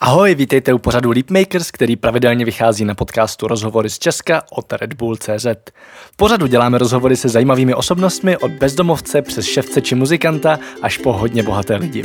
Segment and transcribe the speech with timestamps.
[0.00, 4.94] Ahoj, vítejte u pořadu Leapmakers, který pravidelně vychází na podcastu Rozhovory z Česka od Red
[4.94, 5.46] Bull CZ.
[6.12, 11.12] V pořadu děláme rozhovory se zajímavými osobnostmi od bezdomovce přes ševce či muzikanta až po
[11.12, 12.04] hodně bohaté lidi.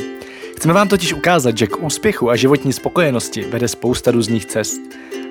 [0.55, 4.81] Chceme vám totiž ukázat, že k úspěchu a životní spokojenosti vede spousta různých cest.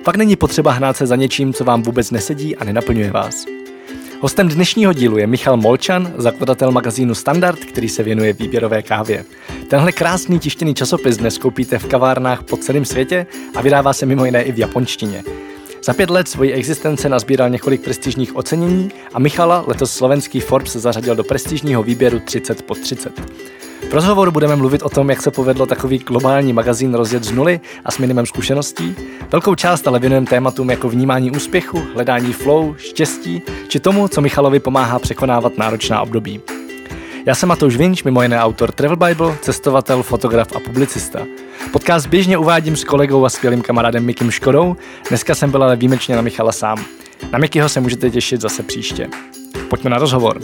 [0.03, 3.45] Pak není potřeba hnát se za něčím, co vám vůbec nesedí a nenaplňuje vás.
[4.21, 9.25] Hostem dnešního dílu je Michal Molčan, zakladatel magazínu Standard, který se věnuje výběrové kávě.
[9.71, 13.25] Tenhle krásný tištěný časopis dnes koupíte v kavárnách po celém světě
[13.55, 15.23] a vydává se mimo jiné i v japonštině.
[15.83, 21.15] Za pět let svojí existence nazbíral několik prestižních ocenění a Michala letos slovenský Forbes zařadil
[21.15, 23.19] do prestižního výběru 30 pod 30.
[23.89, 27.59] V rozhovoru budeme mluvit o tom, jak se povedlo takový globální magazín rozjet z nuly
[27.85, 28.95] a s minimem zkušeností.
[29.31, 34.59] Velkou část ale věnujeme tématům jako vnímání úspěchu, hledání flow, štěstí, či tomu, co Michalovi
[34.59, 36.41] pomáhá překonávat náročná období.
[37.25, 41.19] Já jsem Matouš Vinč, mimo jiné autor Travel Bible, cestovatel, fotograf a publicista.
[41.71, 44.75] Podcast běžně uvádím s kolegou a skvělým kamarádem Mikim Škodou,
[45.09, 46.85] dneska jsem byl ale výjimečně na Michala sám.
[47.31, 49.09] Na Mikyho se můžete těšit zase příště.
[49.69, 50.41] Pojďme na rozhovor.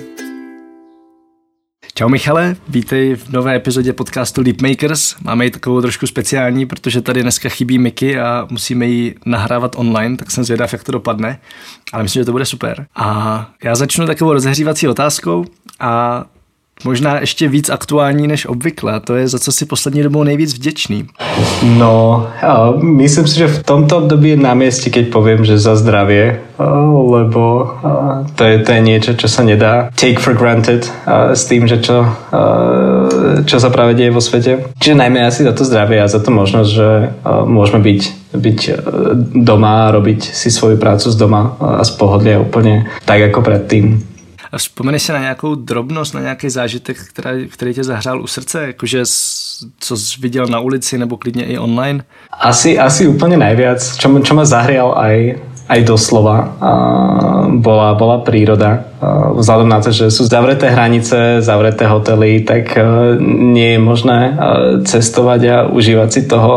[1.94, 5.16] Čau Michale, vítej v nové epizodě podcastu Leapmakers.
[5.22, 10.18] Máme ji takovou trošku speciální, protože tady dneska chybí Miky a musíme ji nahrávat online,
[10.18, 11.40] tak jsem zvědav, jak to dopadne.
[11.94, 12.86] Ale myslím, že to bude super.
[12.96, 15.46] A já začnu takovou rozehřívací otázkou
[15.80, 16.26] a
[16.84, 19.00] možná ještě víc aktuální než obvykle.
[19.00, 21.06] To je, za co si poslední dobou nejvíc vděčný.
[21.64, 22.28] No,
[22.82, 26.42] myslím si, že v tomto období je na mieste, keď poviem, že za zdravie,
[27.10, 27.74] lebo
[28.36, 30.90] to je, to je niečo, čo sa nedá take for granted
[31.34, 32.06] s tým, že čo,
[33.46, 34.74] čo sa práve deje vo svete.
[34.82, 36.90] Čiže najmä asi za to zdravie a za to možnosť, že
[37.46, 38.02] môžeme byť,
[38.34, 38.60] byť
[39.38, 44.17] doma a robiť si svoju prácu z doma a z pohodlia úplne tak ako predtým.
[44.52, 48.68] A vzpomeneš si na nějakou drobnost, na nějaký zážitek, která, který tě zahřál u srdce,
[48.68, 49.04] jakože
[49.80, 52.04] co jsi viděl na ulici nebo klidně i online?
[52.40, 55.36] Asi, asi úplně najviac, čo, čo ma zahrial aj,
[55.68, 56.54] aj doslova,
[57.58, 58.86] bola, bola príroda.
[59.38, 62.78] Vzhľadom na to, že sú zavreté hranice, zavreté hotely, tak
[63.20, 64.38] nie je možné
[64.86, 66.54] cestovať a užívať si toho,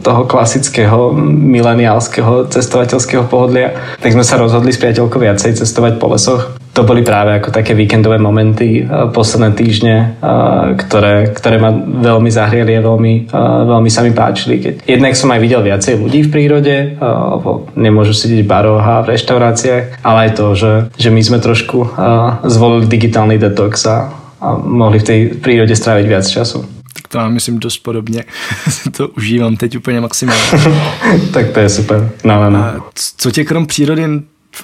[0.00, 3.76] toho klasického mileniálskeho cestovateľského pohodlia.
[4.00, 7.72] Tak sme sa rozhodli s priateľkou viacej cestovať po lesoch to boli práve ako také
[7.72, 13.88] víkendové momenty uh, posledné týždne, uh, ktoré, ktoré ma veľmi zahriali a veľmi, uh, veľmi
[13.88, 14.60] sa mi páčili.
[14.60, 19.00] Keď jednak som aj videl viacej ľudí v prírode, lebo nemôžu sedieť v baroch a
[19.00, 21.96] v reštauráciách, ale aj to, že, že my sme trošku
[22.44, 24.12] zvolili digitálny detox a,
[24.42, 28.24] a mohli v tej prírode stráviť viac času tak to mám myslím dost podobně.
[28.96, 30.42] to užívám teď úplně maximálně.
[31.32, 32.10] tak to je super.
[32.24, 32.58] No, no, no.
[32.58, 32.74] A
[33.16, 34.02] co tě krom přírody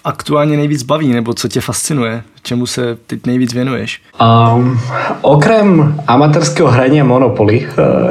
[0.05, 2.23] aktuálně nejvíc baví, nebo co tě fascinuje?
[2.43, 4.03] Čemu se teď nejvíc věnuješ?
[4.21, 4.81] Um,
[5.21, 8.11] okrem amatérského hrania Monopoly, uh,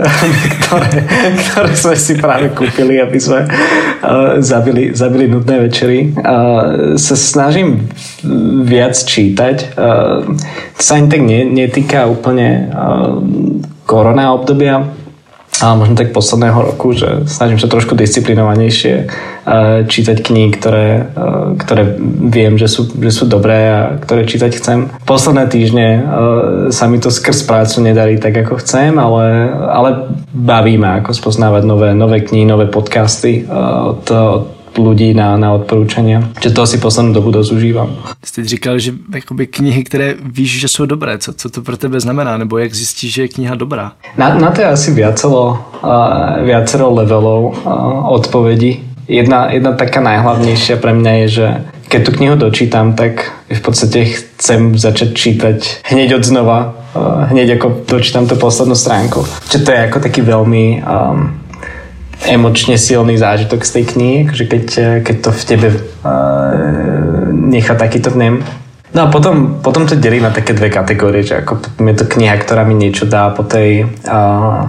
[0.55, 1.03] ktoré,
[1.35, 7.91] ktoré sme si práve kúpili, aby sme uh, zabili, zabili nudné večery, uh, sa snažím
[8.63, 9.75] viac čítať.
[9.75, 12.71] To sa ani tak netýka úplne
[13.85, 14.85] korona obdobia,
[15.61, 19.05] ale možno tak posledného roku, že snažím sa trošku disciplinovanejšie e,
[19.85, 21.83] čítať knihy, ktoré, e, ktoré
[22.29, 24.77] viem, že sú, že sú dobré a ktoré čítať chcem.
[25.05, 26.01] Posledné týždne e,
[26.73, 29.89] sa mi to skrz prácu nedarí tak, ako chcem, ale, ale
[30.33, 36.23] baví ma, ako spoznávať nové, nové knihy, nové podcasty od, od ľudí na, na odporúčania.
[36.39, 37.89] Že to si poslednú dobu dosť užívam.
[38.23, 41.99] Jste říkal, že jakoby knihy, které víš, že jsou dobré, co, co to pro tebe
[41.99, 43.91] znamená, nebo jak zjistíš, že je kniha dobrá?
[44.17, 48.83] Na, na to je asi viacero, uh, viacero levelov uh, odpovedí.
[49.07, 51.47] Jedna, jedna taká najhlavnejšia pre mňa je, že
[51.87, 55.57] keď tú knihu dočítam, tak v podstate chcem začať čítať
[55.91, 59.27] hneď od znova, uh, hneď ako dočítam tú poslednú stránku.
[59.51, 61.40] Čiže to je ako taký veľmi um,
[62.27, 64.65] emočne silný zážitok z tej knihy, že keď,
[65.01, 65.81] keď to v tebe uh,
[67.33, 68.45] nechá takýto vnem.
[68.91, 72.35] No a potom, potom to delím na také dve kategórie, že ako je to kniha,
[72.37, 74.67] ktorá mi niečo dá po tej, uh,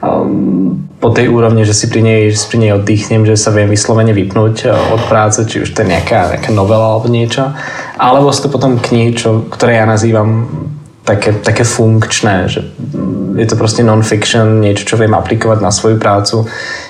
[0.00, 3.52] um, po tej úrovni, že si pri nej, že si pri nej oddychnem, že sa
[3.52, 7.52] viem vyslovene vypnúť od práce, či už to je nejaká, nejaká novela alebo niečo.
[7.98, 10.48] Alebo sú to potom knihy, čo, ktoré ja nazývam
[11.04, 12.64] také, také funkčné, že
[13.36, 16.48] je to proste non-fiction, niečo, čo viem aplikovať na svoju prácu,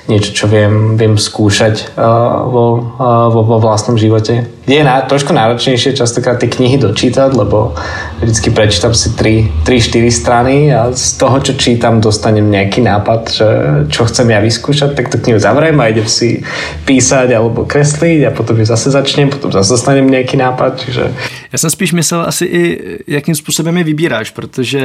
[0.08, 4.44] niečo, čo viem, viem skúšať uh, vo, uh, vo, vo vlastnom živote.
[4.68, 7.72] je na, trošku náročnejšie častokrát tie knihy dočítať, lebo
[8.20, 9.64] vždycky prečítam si 3-4
[10.12, 13.48] strany a z toho, čo čítam, dostanem nejaký nápad, že
[13.88, 16.44] čo chcem ja vyskúšať, tak tú knihu zavriem a idem si
[16.84, 20.84] písať alebo kresliť a potom ju zase začnem, potom zase dostanem nejaký nápad.
[20.84, 21.04] Čiže...
[21.52, 24.80] Já jsem spíš myslel asi i, jakým způsobem je vybíráš, protože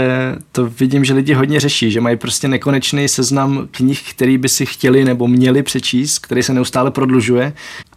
[0.51, 4.65] to vidím, že lidi hodně řeší, že mají prostě nekonečný seznam knih, který by si
[4.65, 7.53] chtěli nebo měli přečíst, který se neustále prodlužuje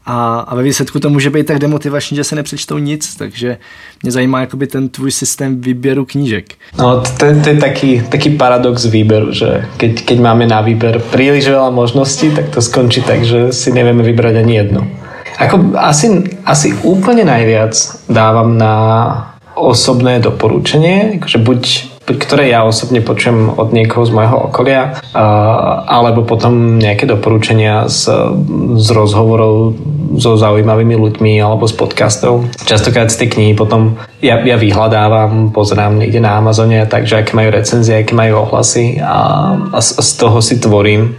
[0.06, 3.58] a, a ve výsledku to může být tak demotivační, že se nepřečtou nic, takže
[4.02, 6.54] mě zajímá jakoby ten tvůj systém výběru knížek.
[6.78, 11.52] No to, to je taký, taký paradox výberu, že keď, keď máme na výber príliš
[11.52, 14.82] veľa možností, tak to skončí tak, že si nevieme vybrať ani jednu.
[15.38, 17.72] Ako asi, asi úplne najviac
[18.10, 18.74] dávam na
[19.54, 24.98] osobné doporučenie, akože buď ktoré ja osobne počujem od niekoho z môjho okolia,
[25.86, 28.10] alebo potom nejaké doporučenia z,
[28.78, 29.78] z rozhovorov
[30.18, 32.44] so zaujímavými ľuďmi alebo z podcastov.
[32.66, 37.54] Častokrát z tej knihy potom ja, ja vyhľadávam, pozerám niekde na Amazone, takže aké majú
[37.54, 41.14] recenzie, aké majú ohlasy a, a z, z toho si tvorím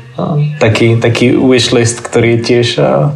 [0.62, 3.10] taký, taký wishlist, ktorý je tiež a,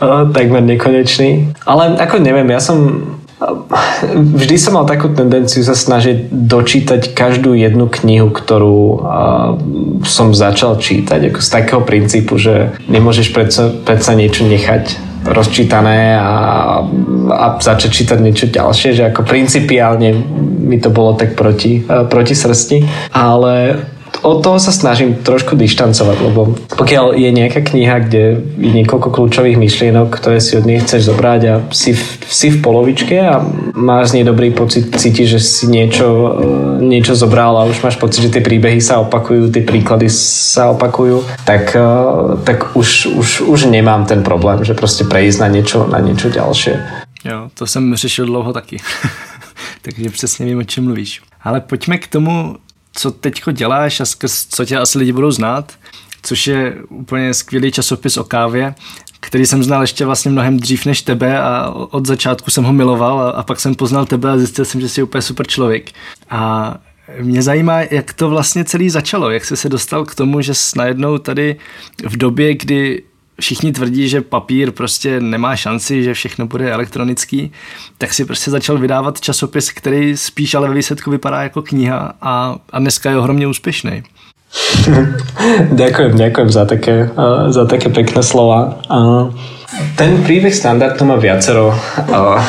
[0.00, 1.52] a, takmer nekonečný.
[1.68, 3.04] Ale ako neviem, ja som
[4.34, 8.80] Vždy som mal takú tendenciu sa snažiť dočítať každú jednu knihu, ktorú
[10.02, 16.34] som začal čítať, ako z takého princípu, že nemôžeš predsa, predsa niečo nechať rozčítané a,
[17.30, 20.14] a začať čítať niečo ďalšie, že ako principiálne
[20.66, 23.78] mi to bolo tak proti, proti srsti, ale
[24.22, 28.22] od toho sa snažím trošku dištancovať, lebo pokiaľ je nejaká kniha, kde
[28.58, 32.58] je niekoľko kľúčových myšlienok, ktoré si od nej chceš zobrať a si v, si v
[32.62, 33.42] polovičke a
[33.74, 37.96] máš z nej dobrý pocit, cítiš, že si niečo, e, niečo zobral a už máš
[37.96, 41.90] pocit, že tie príbehy sa opakujú, tie príklady sa opakujú, tak, e,
[42.42, 47.06] tak už, už, už nemám ten problém, že proste prejsť na niečo, na niečo ďalšie.
[47.24, 48.76] Jo, to jsem řešil dlouho taky.
[49.82, 51.22] Takže přesně vím, o čem mluvíš.
[51.42, 52.56] Ale pojďme k tomu,
[52.98, 54.04] co teďko děláš a
[54.50, 55.72] co tě asi lidi budou znát,
[56.22, 58.74] což je úplně skvělý časopis o kávě,
[59.20, 63.20] který jsem znal ještě vlastně mnohem dřív než tebe a od začátku jsem ho miloval
[63.20, 65.90] a, a pak jsem poznal tebe a zjistil jsem, že jsi úplně super člověk.
[66.30, 66.74] A
[67.20, 70.78] mě zajímá, jak to vlastně celý začalo, jak jsi se dostal k tomu, že jsi
[70.78, 71.56] najednou tady
[72.06, 73.02] v době, kdy
[73.40, 77.52] všichni tvrdí, že papír prostě nemá šanci, že všechno bude elektronický,
[77.98, 82.56] tak si prostě začal vydávat časopis, který spíš ale ve výsledku vypadá jako kniha a,
[82.72, 84.02] a dneska je ohromně úspěšný.
[85.72, 88.80] ďakujem, ďakujem za také, uh, za také pekné slova.
[88.88, 89.28] Uh,
[89.96, 91.68] ten príbeh standardu má viacero,
[92.08, 92.40] uh,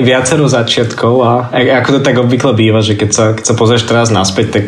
[0.00, 4.08] viacero začiatkov a ako to tak obvykle býva, že keď sa, keď sa pozrieš teraz
[4.08, 4.66] naspäť, tak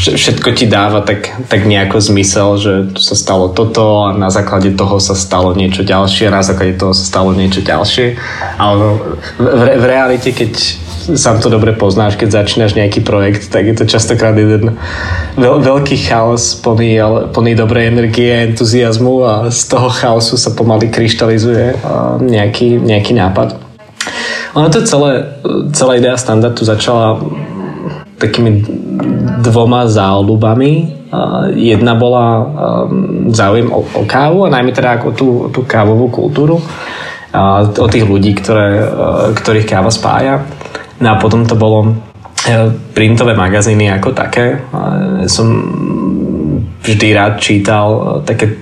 [0.00, 4.72] všetko ti dáva tak, tak nejako zmysel, že tu sa stalo toto a na základe
[4.72, 8.16] toho sa stalo niečo ďalšie, na základe toho sa stalo niečo ďalšie.
[8.56, 8.96] Ale
[9.36, 10.52] v, v realite, keď
[11.16, 14.76] sám to dobre poznáš, keď začínaš nejaký projekt, tak je to častokrát jeden
[15.36, 17.00] veľ, veľký chaos plný,
[17.34, 21.80] plný dobrej energie, entuziasmu a z toho chaosu sa pomaly kryštalizuje
[22.20, 23.56] nejaký, nejaký nápad.
[24.54, 25.40] Ono to celé,
[25.72, 27.22] celá idea standardu začala
[28.18, 28.66] takými
[29.44, 31.00] dvoma záľubami.
[31.58, 32.46] Jedna bola um,
[33.34, 36.62] záujem o, o kávu a najmä teda ako tú, tú kávovú kultúru
[37.78, 38.82] o tých ľudí, ktoré,
[39.38, 40.42] ktorých káva spája.
[40.98, 41.92] No a potom to bolo e,
[42.92, 44.60] printové magazíny ako také.
[45.30, 45.48] Som
[46.82, 48.58] vždy rád čítal e, také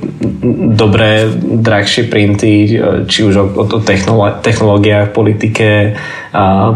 [0.77, 1.27] dobré,
[1.65, 3.81] drahšie printy, e, či už o, o
[4.45, 5.97] technológiách, politike,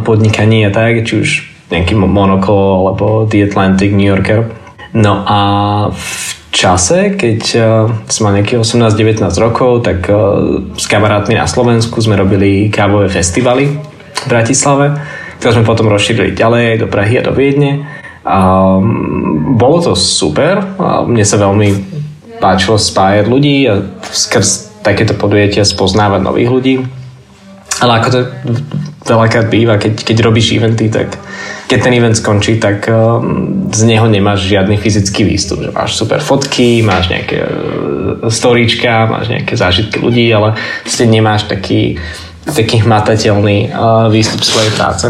[0.02, 1.30] podnikaní a tak, či už
[1.72, 4.52] nejaký Monocle alebo The Atlantic, New Yorker.
[4.92, 5.40] No a
[5.88, 7.64] v čase, keď uh,
[8.12, 13.72] som mal nejakých 18-19 rokov, tak uh, s kamarátmi na Slovensku sme robili kávové festivaly
[14.12, 14.92] v Bratislave,
[15.40, 17.88] ktoré sme potom rozšírili ďalej do Prahy a do Viedne.
[18.22, 18.38] A
[18.78, 21.68] um, bolo to super, a mne sa veľmi
[22.38, 23.80] páčilo spájať ľudí a
[24.12, 26.74] skrz takéto podujatia spoznávať nových ľudí.
[27.80, 28.20] Ale ako to
[29.08, 31.18] veľakrát býva, keď, keď robíš eventy, tak
[31.72, 35.64] keď ten event skončí, tak um, z neho nemáš žiadny fyzický výstup.
[35.64, 40.52] Že máš super fotky, máš nejaké uh, storíčka, máš nejaké zážitky ľudí, ale
[40.84, 41.96] ste nemáš taký,
[42.44, 45.08] taký hmatateľný uh, výstup svojej práce.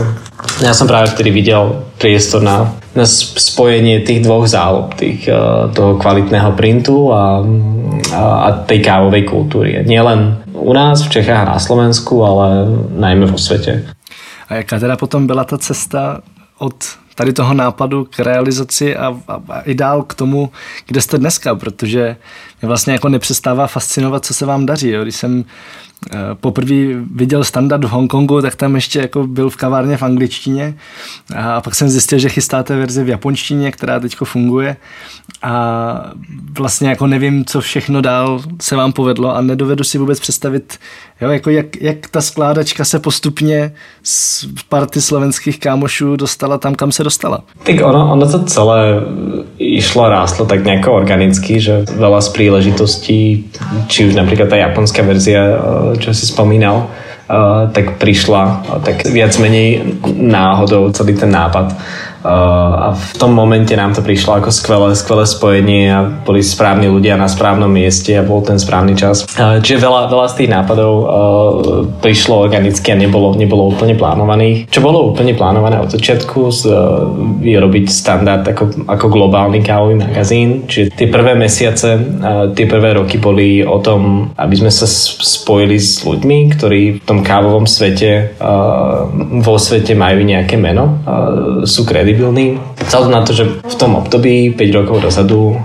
[0.63, 5.27] Ja som práve vtedy videl priestor na, na spojenie tých dvoch zálob, tých,
[5.71, 7.43] toho kvalitného printu a,
[8.11, 9.83] a, a tej kávovej kultúry.
[9.87, 13.87] Nielen u nás v Čechách a na Slovensku, ale najmä vo svete.
[14.51, 16.21] A jaká teda potom byla ta cesta
[16.63, 20.51] od tady toho nápadu k realizaci a, a, a i dál k tomu,
[20.87, 22.17] kde jste dneska, protože
[22.63, 24.89] mě vlastně jako nepřestává fascinovat, co se vám daří.
[24.91, 25.03] Jo.
[25.03, 25.45] Když jsem
[26.41, 26.75] poprvé
[27.15, 30.75] viděl standard v Hongkongu, tak tam ještě jako byl v kavárně v angličtině
[31.37, 34.77] a pak jsem zjistil, že chystáte verzi v japonštině, která teďko funguje
[35.43, 35.55] a
[36.59, 40.79] vlastně jako nevím, co všechno dál se vám povedlo a nedovedu si vůbec představit,
[41.21, 46.93] jo, jako jak, jak ta skládačka se postupně z party slovenských kámošů dostala tam, kam
[46.93, 47.43] se dostala.
[47.63, 49.01] Tak ono, ono to celé
[49.59, 53.49] išlo, rástlo tak nejako organicky, že veľa z príležitostí,
[53.89, 55.57] či už napríklad tá japonská verzia, eh,
[55.97, 61.73] čo si spomínal, eh, tak prišla tak viac menej náhodou celý ten nápad
[62.23, 67.19] a v tom momente nám to prišlo ako skvelé, skvelé spojenie a boli správni ľudia
[67.19, 69.27] na správnom mieste a bol ten správny čas.
[69.37, 70.95] Čiže veľa, veľa z tých nápadov
[71.99, 74.71] prišlo organicky a nebolo, nebolo úplne plánovaných.
[74.71, 76.55] Čo bolo úplne plánované od začiatku,
[77.43, 80.71] je robiť standard ako, ako globálny kávový magazín.
[80.71, 81.99] Čiže tie prvé mesiace,
[82.55, 87.27] tie prvé roky boli o tom, aby sme sa spojili s ľuďmi, ktorí v tom
[87.27, 88.39] kávovom svete,
[89.43, 91.03] vo svete majú nejaké meno,
[91.67, 92.61] sú kredibilní.
[92.83, 95.57] Vzhľadom na to, že v tom období 5 rokov dozadu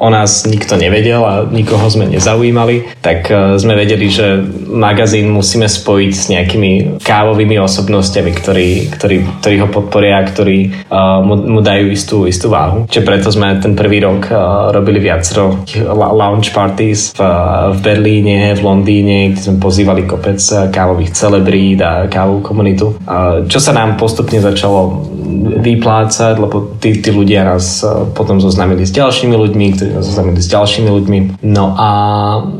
[0.00, 5.70] o nás nikto nevedel a nikoho sme nezaujímali, tak e, sme vedeli, že magazín musíme
[5.70, 6.72] spojiť s nejakými
[7.04, 10.90] kávovými osobnostiami, ktorí, ktorí, ktorí ho podporia a ktorí
[11.22, 12.90] mu, mu dajú istú, istú váhu.
[12.90, 14.26] Čiže preto sme ten prvý rok
[14.74, 15.62] robili viacero
[15.94, 17.20] lounge parties v,
[17.76, 20.40] v Berlíne, v Londýne, kde sme pozývali kopec
[20.72, 22.96] kávových celebrít a kávovú komunitu.
[23.46, 25.09] Čo sa nám postupne začalo
[25.60, 30.40] vyplácať, lebo tí, tí ľudia nás e, potom zoznamili s ďalšími ľuďmi, ktorí nás zoznamili
[30.42, 31.18] s ďalšími ľuďmi.
[31.46, 31.88] No a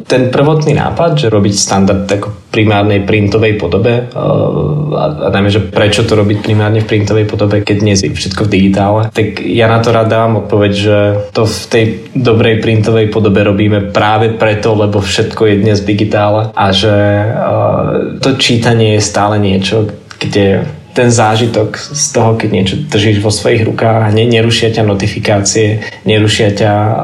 [0.07, 5.71] ten prvotný nápad, že robiť standard ako primárnej printovej podobe e, a, a najmä, že
[5.71, 9.71] prečo to robiť primárne v printovej podobe, keď dnes je všetko v digitále, tak ja
[9.71, 10.99] na to rád dám odpoveď, že
[11.31, 11.85] to v tej
[12.15, 18.19] dobrej printovej podobe robíme práve preto, lebo všetko je dnes v digitále a že uh,
[18.19, 19.87] to čítanie je stále niečo,
[20.19, 25.81] kde ten zážitok z toho, keď niečo držíš vo svojich rukách, ne, nerušia ťa notifikácie,
[26.05, 26.95] nerušia ťa uh,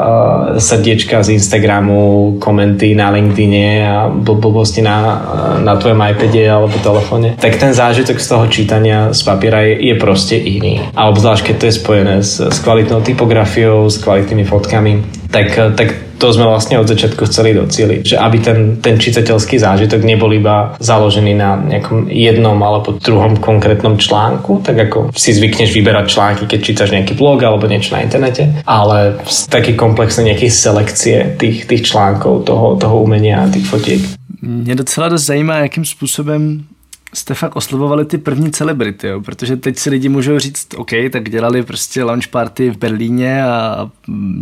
[0.59, 5.23] srdiečka z Instagramu, komenty na LinkedIne a blbosti na,
[5.63, 9.95] na tvojom iPade alebo telefóne, tak ten zážitok z toho čítania z papiera je, je
[9.97, 10.83] proste iný.
[10.95, 15.89] A obzvlášť, keď to je spojené s, s kvalitnou typografiou, s kvalitnými fotkami, tak, tak
[16.19, 18.03] to sme vlastne od začiatku chceli docieliť.
[18.03, 24.01] Že aby ten, ten čitateľský zážitok nebol iba založený na nejakom jednom alebo druhom konkrétnom
[24.01, 28.65] článku, tak ako si zvykneš vyberať články, keď čítaš nejaký blog alebo niečo na internete,
[28.65, 29.21] ale
[29.53, 34.01] taký komplexný nejaký selekcie tých, tých článkov, toho, toho umenia a tých fotiek.
[34.43, 36.65] Mě docela dost zajímá, jakým způsobem
[37.17, 39.21] jste fakt oslovovali ty první celebrity, jo?
[39.21, 43.91] protože teď si lidi můžou říct, OK, tak dělali prostě launch party v Berlíně a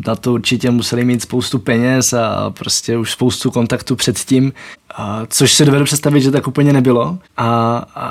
[0.06, 4.52] na to určitě museli mít spoustu peněz a prostě už spoustu kontaktů předtím,
[4.96, 7.18] a což si dovedu představit, že tak úplně nebylo.
[7.36, 8.08] A, a,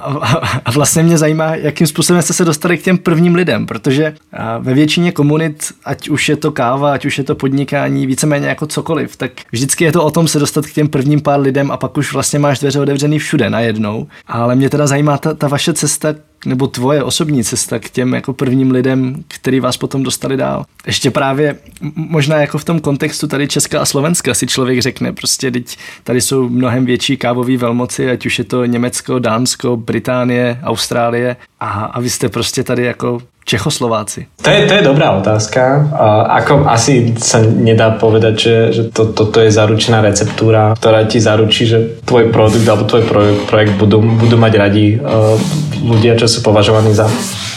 [0.65, 4.15] a vlastně mě zajímá, jakým způsobem jste se dostali k těm prvním lidem, protože
[4.60, 8.67] ve většině komunit, ať už je to káva, ať už je to podnikání, víceméně jako
[8.67, 11.77] cokoliv, tak vždycky je to o tom se dostat k těm prvním pár lidem a
[11.77, 14.08] pak už vlastně máš dveře otevřený všude najednou.
[14.27, 18.33] Ale mě teda zajímá ta, ta vaše cesta nebo tvoje osobní cesta k těm jako
[18.33, 20.65] prvním lidem, který vás potom dostali dál.
[20.88, 21.55] Ještě právě
[21.95, 26.21] možná jako v tom kontextu tady Česka a Slovenska si člověk řekne, prostě teď tady
[26.21, 32.00] jsou mnohem větší kávové velmoci, ať už je to Německo, Dánsko, Británie, Austrálie a, a
[32.00, 34.25] vy jste prostě tady jako Čechoslováci?
[34.41, 35.91] To je, to je dobrá otázka.
[36.31, 41.67] Ako asi sa nedá povedať, že, že to, toto je zaručená receptúra, ktorá ti zaručí,
[41.67, 43.03] že tvoj produkt alebo tvoj
[43.51, 45.35] projekt, budú, budú mať radi uh,
[45.83, 47.06] ľudia, čo sú považovaní za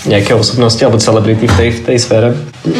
[0.04, 2.28] nejaké osobnosti alebo celebrity v tej, v tej sfére.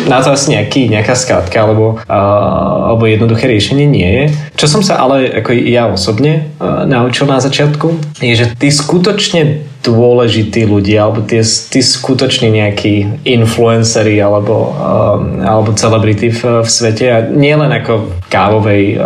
[0.05, 4.25] Na to asi nejaký, nejaká skratka alebo, uh, alebo jednoduché riešenie nie je.
[4.61, 9.65] Čo som sa ale ako ja osobne uh, naučil na začiatku, je, že ty skutočne
[9.83, 17.07] dôležití ľudia, alebo tie, tí skutoční nejakí influenceri alebo, um, alebo celebrity v, v svete
[17.07, 19.03] a nie len ako v kávovej uh,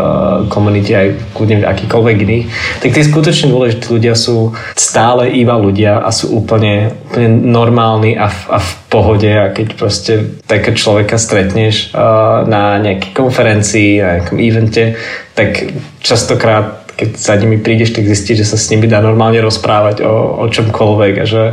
[0.48, 2.46] komunite, aj kľudne v akýkoľvek iných,
[2.80, 8.32] tak tí skutočne dôležití ľudia sú stále iba ľudia a sú úplne, úplne normálni a
[8.32, 9.28] v, a v pohode.
[9.28, 14.96] A keď proste takého človeka stretneš uh, na nejakej konferencii, na nejakom evente,
[15.36, 20.04] tak častokrát keď za nimi prídeš, tak zistíš, že sa s nimi dá normálne rozprávať
[20.04, 21.44] o, o čomkoľvek a že,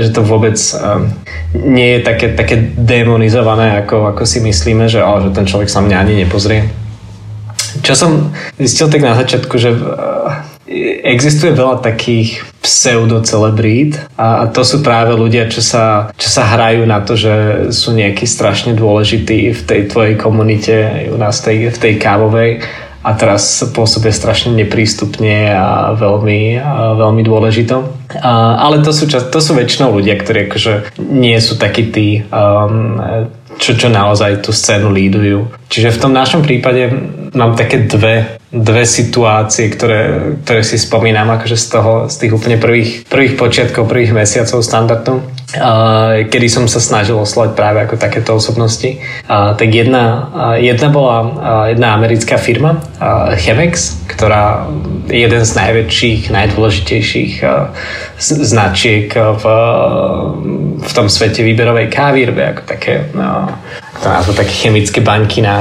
[0.00, 0.56] že to vôbec
[1.52, 5.84] nie je také, také demonizované, ako, ako si myslíme, že, oh, že ten človek sa
[5.84, 6.64] mňa ani nepozrie.
[7.84, 8.10] Čo som
[8.56, 9.76] zistil tak na začiatku, že
[11.02, 16.86] existuje veľa takých pseudocelebrít a, a to sú práve ľudia, čo sa, čo sa hrajú
[16.86, 17.34] na to, že
[17.74, 22.62] sú nejakí strašne dôležití v tej tvojej komunite, u nás tej, v tej kávovej
[23.00, 27.80] a teraz pôsobia strašne neprístupne a veľmi, a veľmi dôležito.
[28.20, 33.00] Ale to sú, to sú väčšinou ľudia, ktorí akože nie sú takí tí um,
[33.60, 35.48] čo, čo naozaj tú scénu lídujú.
[35.68, 36.92] Čiže v tom našom prípade
[37.36, 42.58] mám také dve dve situácie, ktoré, ktoré si spomínam akože z toho, z tých úplne
[42.58, 45.22] prvých, prvých počiatkov, prvých mesiacov standardu,
[46.30, 49.02] kedy som sa snažil oslovať práve ako takéto osobnosti.
[49.26, 50.30] Tak jedna,
[50.62, 51.18] jedna bola
[51.70, 52.78] jedna americká firma,
[53.34, 54.70] Chemex, ktorá
[55.10, 57.32] je jeden z najväčších, najdôležitejších
[58.20, 59.44] značiek v,
[60.78, 63.50] v tom svete výberovej kávy, ako také uh,
[64.00, 65.60] to také chemické banky na,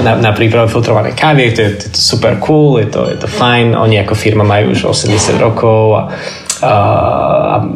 [0.00, 3.28] na, na prípravu filtrovanej kávy, to je, to je super cool, je to, je to
[3.28, 6.02] fajn, oni ako firma majú už 80 rokov a
[6.62, 7.66] a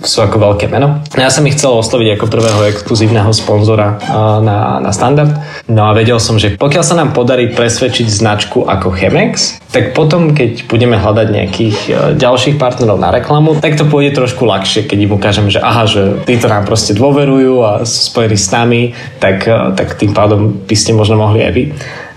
[0.00, 1.04] sú ako veľké meno.
[1.12, 4.00] Ja som ich chcel osloviť ako prvého exkluzívneho sponzora
[4.40, 5.36] na, na standard.
[5.68, 10.34] No a vedel som, že pokiaľ sa nám podarí presvedčiť značku ako Chemex, tak potom,
[10.34, 14.98] keď budeme hľadať nejakých e, ďalších partnerov na reklamu, tak to pôjde trošku ľahšie, keď
[15.06, 18.82] im ukážem, že aha, že títo nám proste dôverujú a sú spojení s nami,
[19.22, 21.64] tak, e, tak tým pádom by ste možno mohli aj vy.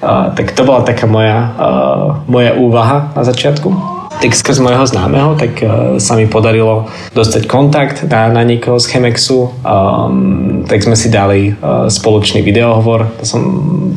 [0.04, 5.36] Uh, tak to bola taká moja, uh, moja úvaha na začiatku tak skrz môjho známeho,
[5.36, 10.96] tak uh, sa mi podarilo dostať kontakt na, na niekoho z Chemexu, um, tak sme
[10.98, 13.42] si dali uh, spoločný videohovor, to som,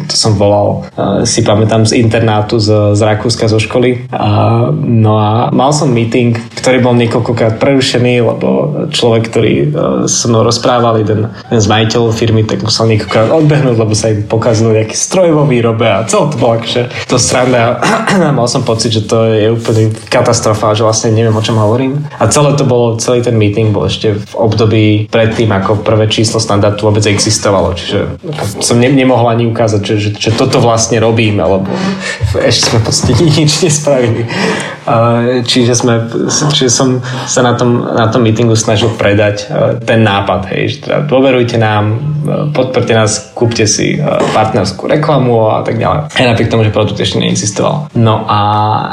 [0.07, 4.09] to som volal, uh, si pamätám z internátu z, z Rakúska zo školy.
[4.11, 8.49] Uh, no a mal som meeting, ktorý bol niekoľkokrát prerušený, lebo
[8.91, 9.67] človek, ktorý uh,
[10.11, 14.27] so mnou rozprával, jeden, jeden z majiteľov firmy, tak musel niekoľkokrát odbehnúť, lebo sa im
[14.27, 17.79] pokazil nejaký stroj vo výrobe a celé to bolo akože to sranda.
[18.39, 22.07] mal som pocit, že to je úplne katastrofa, že vlastne neviem, o čom hovorím.
[22.19, 26.41] A celé to bolo, celý ten meeting bol ešte v období predtým, ako prvé číslo
[26.41, 27.75] standardu vôbec existovalo.
[27.77, 28.23] Čiže
[28.63, 31.69] som ne, nemohol ani ukázať, že, že, že toto vlastne robíme, lebo
[32.51, 34.25] ešte sme podstate nič nespravili.
[35.47, 39.51] Čiže, sme, čiže som sa na tom, na tom meetingu snažil predať
[39.83, 41.99] ten nápad, hej, že teda dôverujte nám,
[42.55, 43.99] podporte nás, kúpte si
[44.35, 46.15] partnerskú reklamu a tak ďalej.
[46.15, 47.91] Aj napriek tomu, že produkt ešte neexistoval.
[47.99, 48.39] No a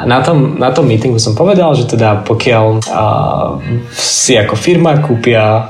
[0.10, 3.62] na tom, na tom meetingu som povedal, že teda pokiaľ uh,
[3.94, 5.64] si ako firma kúpia uh,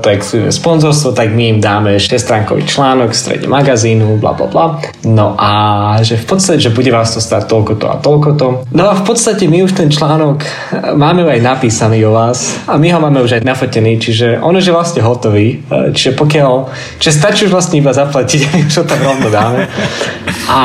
[0.00, 4.66] to exkluzívne sponzorstvo, tak my im dáme 6-stránkový článok v strede magazínu, bla bla bla.
[5.04, 5.50] No a
[6.00, 8.46] že v podstate, že bude vás to stať toľko to a toľko to.
[8.72, 10.46] No a v podstate my už ten článok
[10.94, 14.70] máme aj napísaný o vás a my ho máme už aj nafotený, čiže on už
[14.70, 15.66] je vlastne hotový.
[15.66, 16.70] Čiže pokiaľ,
[17.02, 19.66] čiže stačí už vlastne iba zaplatiť, my už ho tam rovno dáme.
[20.46, 20.60] A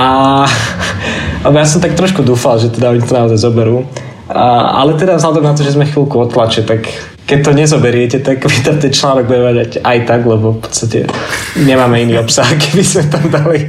[1.57, 3.89] ja som tak trošku dúfal, že teda oni to naozaj zoberú.
[4.31, 6.87] A, ale teda vzhľadom na to, že sme chvíľku odtlače, tak
[7.25, 11.09] keď to nezoberiete, tak vy tam ten článok bude mať aj tak, lebo v podstate
[11.57, 13.59] nemáme iný obsah, keby sme tam dali.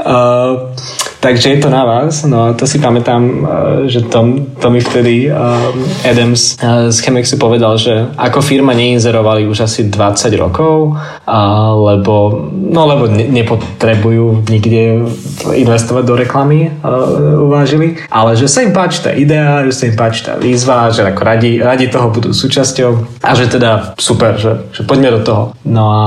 [0.00, 0.72] uh,
[1.22, 2.26] Takže je to na vás.
[2.26, 3.42] No to si pamätám, eh,
[3.86, 9.46] že to, to mi vtedy eh, Adams eh, z Chemexu povedal, že ako firma neinzerovali
[9.46, 10.98] už asi 20 rokov,
[11.72, 12.14] lebo,
[12.50, 15.06] no, lebo nepotrebujú nikde
[15.54, 16.74] investovať do reklamy,
[17.38, 21.06] uvážili, ale že sa im páči tá idea, že sa im páči tá výzva, že
[21.06, 25.44] ako radi, radi toho budú súčasťou a že teda super, že, že poďme do toho.
[25.62, 26.04] No a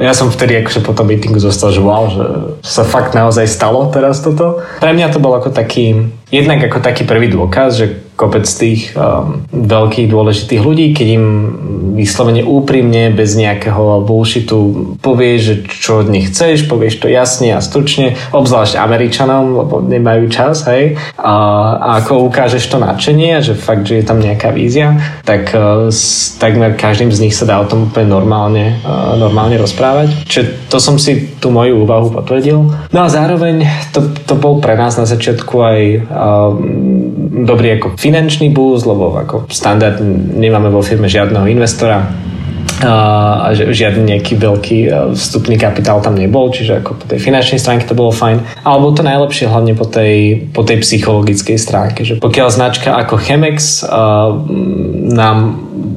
[0.00, 2.24] ja som vtedy akože po tom meetingu zostal, že wow, že
[2.64, 4.62] sa fakt naozaj stalo teraz toto.
[4.78, 9.42] Pre mňa to bol ako taký, jednak ako taký prvý dôkaz, že kopec tých um,
[9.50, 11.26] veľkých dôležitých ľudí, keď im
[11.96, 14.58] vyslovene úprimne, bez nejakého bullshitu
[15.00, 20.28] povieš, že čo od nich chceš, povieš to jasne a stručne, obzvlášť Američanom, lebo nemajú
[20.32, 21.34] čas, hej, a,
[21.76, 24.96] a ako ukážeš to nadšenie, že fakt, že je tam nejaká vízia,
[25.26, 29.58] tak uh, s takmer každým z nich sa dá o tom úplne normálne, uh, normálne
[29.58, 30.28] rozprávať.
[30.28, 32.58] Čiže to som si tú moju úvahu potvrdil.
[32.94, 37.01] No a zároveň to, to bol pre nás na začiatku aj um,
[37.42, 39.98] dobrý ako finančný boost, lebo ako standard
[40.38, 42.06] nemáme vo firme žiadneho investora
[42.82, 44.78] a žiadny nejaký veľký
[45.14, 48.42] vstupný kapitál tam nebol, čiže ako po tej finančnej stránke to bolo fajn.
[48.66, 53.22] Ale bolo to najlepšie hlavne po tej, po tej psychologickej stránke, že pokiaľ značka ako
[53.22, 53.86] Chemex
[55.14, 55.38] nám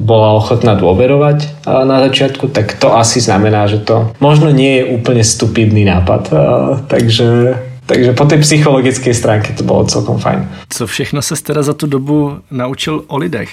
[0.06, 5.26] bola ochotná dôverovať na začiatku, tak to asi znamená, že to možno nie je úplne
[5.26, 6.30] stupidný nápad.
[6.86, 7.26] Takže
[7.86, 10.48] takže po té psychologické stránke to bylo celkom fajn.
[10.68, 13.50] Co všechno se teda za tu dobu naučil o lidech?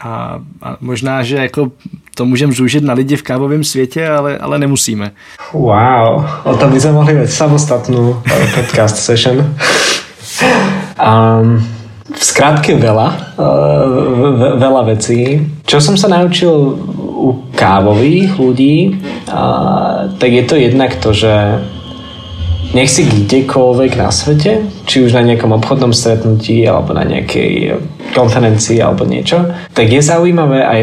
[0.00, 1.70] A, a možná, že jako
[2.14, 5.10] to můžeme zúžit na lidi v kávovém světě, ale, ale nemusíme.
[5.52, 9.44] Wow, o tom by sme mohli mať samostatnú eh, podcast session.
[10.96, 11.60] Um,
[12.08, 15.44] v skratke veľa, uh, veľa vecí.
[15.68, 16.48] Čo som sa naučil
[16.96, 18.96] u kávových ľudí,
[19.28, 21.32] uh, tak je to jednak to, že
[22.74, 27.78] nech si kdekoľvek na svete, či už na nejakom obchodnom stretnutí alebo na nejakej
[28.16, 30.80] konferencii alebo niečo, tak je zaujímavé aj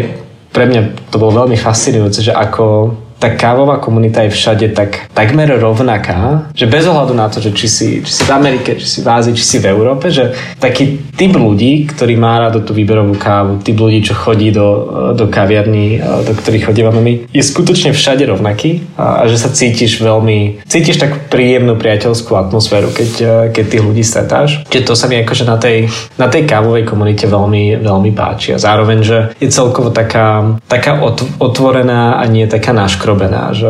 [0.54, 2.94] pre mňa to bolo veľmi fascinujúce, že ako
[3.24, 7.68] tá kávová komunita je všade tak takmer rovnaká, že bez ohľadu na to, že či
[7.72, 11.00] si, či si v Amerike, či si v Ázii, či si v Európe, že taký
[11.16, 16.04] typ ľudí, ktorý má rád tú výberovú kávu, typ ľudí, čo chodí do, do kaviarní,
[16.04, 21.00] do ktorých chodívame my, je skutočne všade rovnaký a, a že sa cítiš veľmi, cítiš
[21.00, 23.12] tak príjemnú priateľskú atmosféru, keď,
[23.56, 24.68] keď tých ľudí stretáš.
[24.68, 25.88] Čiže to sa mi akože na tej,
[26.20, 31.00] na tej kávovej komunite veľmi, veľmi páči a zároveň, že je celkovo taká, taká
[31.40, 33.70] otvorená a nie taká naškro vyrobená, že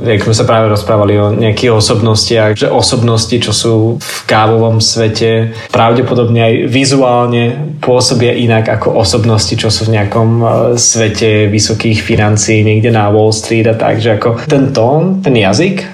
[0.00, 5.52] jak sme sa práve rozprávali o nejakých osobnostiach, že osobnosti, čo sú v kávovom svete,
[5.68, 10.46] pravdepodobne aj vizuálne pôsobia inak ako osobnosti, čo sú v nejakom e,
[10.80, 15.84] svete vysokých financií, niekde na Wall Street a tak, že ako ten tón, ten jazyk,
[15.84, 15.86] e,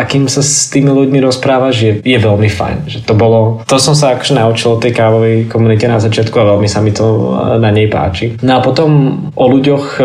[0.00, 2.76] akým sa s tými ľuďmi rozprávaš, je, je veľmi fajn.
[2.88, 6.56] Že to bolo, to som sa akože naučil o tej kávovej komunite na začiatku a
[6.56, 8.40] veľmi sa mi to e, na nej páči.
[8.40, 8.90] No a potom
[9.36, 10.00] o ľuďoch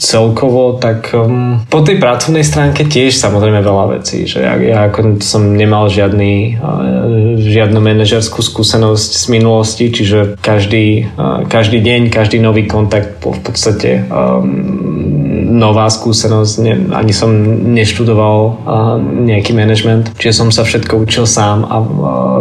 [0.00, 5.22] celkovo, tak um, po tej pracovnej stránke tiež samozrejme veľa vecí, že ja, ja ako
[5.22, 12.38] som nemal žiadny, uh, žiadnu manažerskú skúsenosť z minulosti, čiže každý, uh, každý deň, každý
[12.38, 17.30] nový kontakt bol v podstate um, nová skúsenosť, ne, ani som
[17.74, 18.52] neštudoval uh,
[19.00, 21.86] nejaký management, čiže som sa všetko učil sám a uh,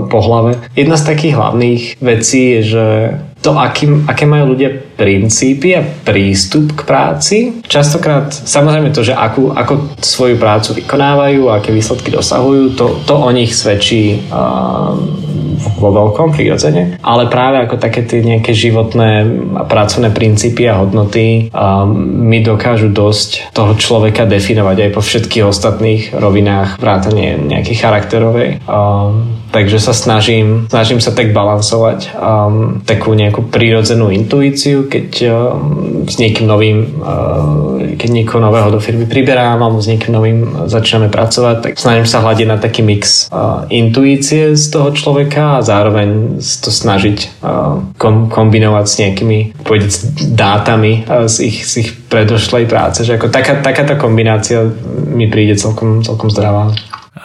[0.08, 0.62] po hlave.
[0.78, 2.86] Jedna z takých hlavných vecí je, že
[3.40, 7.38] to, aký, aké majú ľudia princípy a prístup k práci.
[7.64, 13.30] Častokrát, samozrejme to, že akú, ako svoju prácu vykonávajú aké výsledky dosahujú, to, to o
[13.32, 14.92] nich svedčí uh,
[15.80, 17.00] vo veľkom prirodzene.
[17.00, 19.24] Ale práve ako také tie nejaké životné
[19.56, 25.48] a pracovné princípy a hodnoty uh, mi dokážu dosť toho človeka definovať aj po všetkých
[25.48, 28.50] ostatných rovinách vrátane nejakej charakterovej.
[28.68, 36.04] Uh, Takže sa snažím, snažím sa tak balansovať um, takú nejakú prírodzenú intuíciu, keď um,
[36.10, 41.14] s niekým novým, uh, keď niekoho nového do firmy priberám alebo s niekým novým začíname
[41.14, 43.30] pracovať, tak snažím sa hľadiť na taký mix
[43.70, 47.44] intuície z toho človeka a zároveň to snažiť
[48.00, 49.92] kom, kombinovať s nejakými povedať,
[50.34, 53.06] dátami z, ich, z ich predošlej práce.
[53.06, 54.66] Že ako taká, takáto kombinácia
[55.14, 56.74] mi príde celkom, celkom zdravá.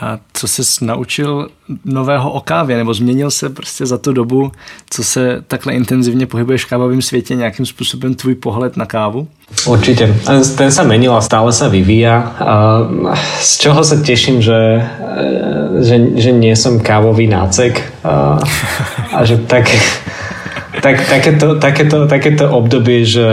[0.01, 1.49] A co jsi naučil
[1.85, 4.53] nového o kávě, nebo změnil se prostě za tu dobu,
[4.91, 9.29] co se takhle intenzivně pohybuješ v kávovém světě, nějakým způsobem tvůj pohled na kávu?
[9.67, 10.15] Určite.
[10.57, 12.35] Ten sa menil a stále sa vyvíja.
[13.39, 14.83] Z čoho sa teším, že,
[15.85, 17.79] že, že nie som kávový nácek
[19.13, 19.69] a že tak
[20.81, 23.27] tak, takéto, takéto, takéto obdobie, že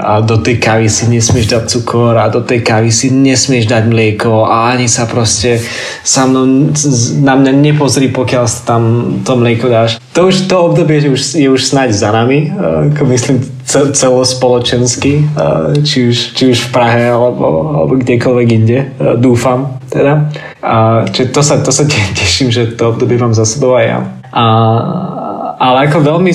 [0.00, 3.88] a do tej kávy si nesmieš dať cukor a do tej kávy si nesmieš dať
[3.88, 5.60] mlieko a ani sa proste
[6.04, 6.72] sa mnou,
[7.22, 8.82] na mňa nepozri, pokiaľ tam
[9.24, 10.00] to mlieko dáš.
[10.12, 12.48] To už to obdobie je už, je už snáď za nami,
[12.92, 13.36] ako myslím
[13.92, 15.26] celospoločensky,
[15.84, 18.78] či už, či už v Prahe alebo, alebo kdekoľvek inde,
[19.20, 20.32] dúfam teda.
[20.62, 21.84] A, čiže to sa, to sa
[22.16, 23.98] teším, že to obdobie mám za sebou aj ja.
[24.32, 24.44] A
[25.56, 26.32] ale ako veľmi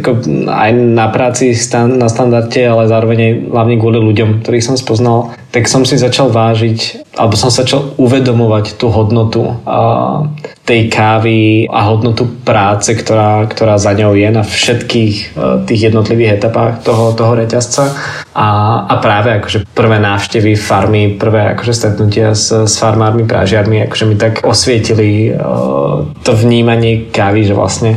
[0.00, 0.10] ako
[0.48, 5.72] aj na práci na standarde, ale zároveň aj hlavne kvôli ľuďom, ktorých som spoznal, tak
[5.72, 10.24] som si začal vážiť, alebo som začal uvedomovať tú hodnotu a,
[10.68, 16.40] tej kávy a hodnotu práce, ktorá, ktorá za ňou je na všetkých a, tých jednotlivých
[16.40, 17.92] etapách toho, toho reťazca.
[18.36, 18.48] A,
[18.84, 24.16] a práve akože prvé návštevy farmy, prvé akože stretnutia s, s farmármi, prážiarmi, akože mi
[24.20, 27.96] tak osvietili a, to vnímanie kávy, že vlastne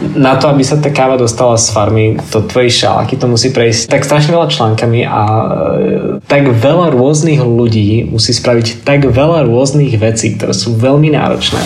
[0.00, 3.92] na to, aby sa tá káva dostala z farmy do tvojej šálky, to musí prejsť
[3.92, 5.46] tak strašne veľa článkami a e,
[6.24, 11.60] tak veľa rôznych ľudí musí spraviť tak veľa rôznych vecí, ktoré sú veľmi náročné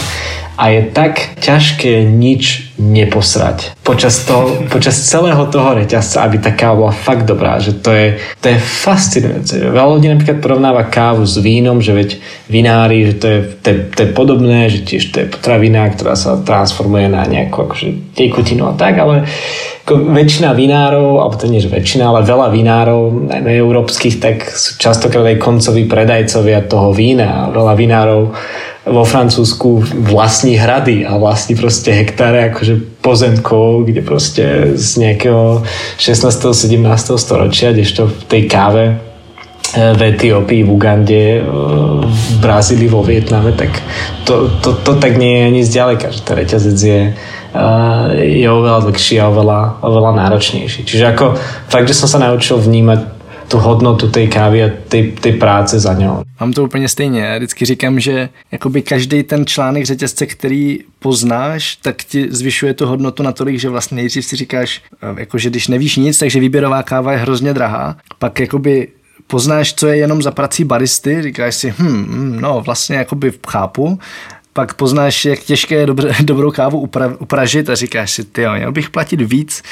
[0.54, 6.86] a je tak ťažké nič neposrať počas, toho, počas celého toho reťazca, aby tá káva
[6.86, 9.54] bola fakt dobrá, že to je, to je fascinujúce.
[9.58, 12.10] Veľa ľudí napríklad porovnáva kávu s vínom, že veď
[12.50, 16.18] vinári, že to je, to, je, to je podobné, že tiež to je potravina, ktorá
[16.18, 19.26] sa transformuje na nejakú akože tekutinu a tak, ale
[19.84, 24.80] ako väčšina vinárov, alebo to nie že väčšina, ale veľa vinárov, najmä európskych, tak sú
[24.80, 27.52] častokrát aj koncoví predajcovia toho vína.
[27.52, 28.32] Veľa vinárov
[28.84, 34.44] vo Francúzsku vlastní hrady a vlastní proste hektáre akože pozemkov, kde proste
[34.76, 35.64] z nejakého
[35.96, 36.52] 16.
[36.52, 36.84] 17.
[37.16, 38.94] storočia, kdežto v tej káve e,
[39.96, 41.42] v Etiópii, v Ugande, e,
[42.04, 43.72] v Brazílii, vo Vietname, tak
[44.28, 47.02] to, to, to tak nie je ani zďaleka, že ten reťazec je,
[47.56, 47.62] e,
[48.20, 50.84] je oveľa dlhší a oveľa, oveľa náročnejší.
[50.84, 51.40] Čiže ako
[51.72, 53.13] fakt, že som sa naučil vnímať
[53.48, 54.70] tu hodnotu tej kávy a
[55.20, 56.22] tej práce za ňou.
[56.40, 57.20] Mám to úplně stejně.
[57.20, 62.86] Já vždycky říkám, že jakoby každý ten článek řetězce, který poznáš, tak ti zvyšuje tu
[62.86, 64.82] hodnotu natolik, že vlastně nejdřív si říkáš,
[65.18, 67.96] eh, že když nevíš nic, takže výběrová káva je hrozně drahá.
[68.18, 68.88] Pak jakoby
[69.26, 73.98] poznáš, co je jenom za prací baristy, říkáš si, hm, hm no vlastně jakoby chápu,
[74.54, 78.72] pak poznáš, jak těžké je dobře, dobrou kávu upra, upražit a říkáš si, ty měl
[78.72, 79.62] bych platit víc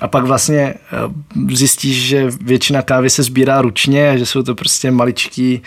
[0.00, 4.54] a pak vlastně eh, zjistíš, že většina kávy se sbírá ručně a že jsou to
[4.54, 5.62] prostě maličký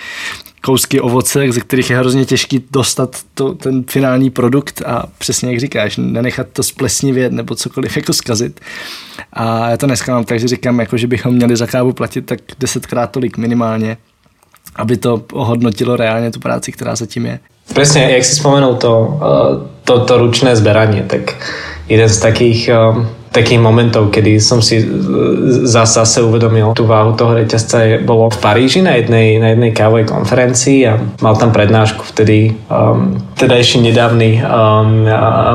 [0.61, 5.59] kousky ovoce, ze kterých je hrozně těžký dostat to, ten finální produkt a přesně jak
[5.59, 8.59] říkáš, nenechat to splesnivět nebo cokoliv jako zkazit.
[9.33, 12.25] A já to dneska mám tak, že říkám, jako, že bychom měli za kávu platit
[12.25, 13.97] tak desetkrát tolik minimálně,
[14.75, 17.39] aby to ohodnotilo reálně tu práci, která zatím je.
[17.73, 19.51] Presne, jak si spomenul to, eh,
[19.83, 21.37] to, to ručné zberanie, tak
[21.87, 22.77] jeden z takých eh,
[23.31, 24.83] takých momentov, kedy som si
[25.63, 29.71] zase, zase uvedomil tú váhu toho reťazca je, bolo v Paríži na jednej, na jednej
[29.71, 35.07] kávovej konferencii a mal tam prednášku vtedy um, tedajší nedávny um,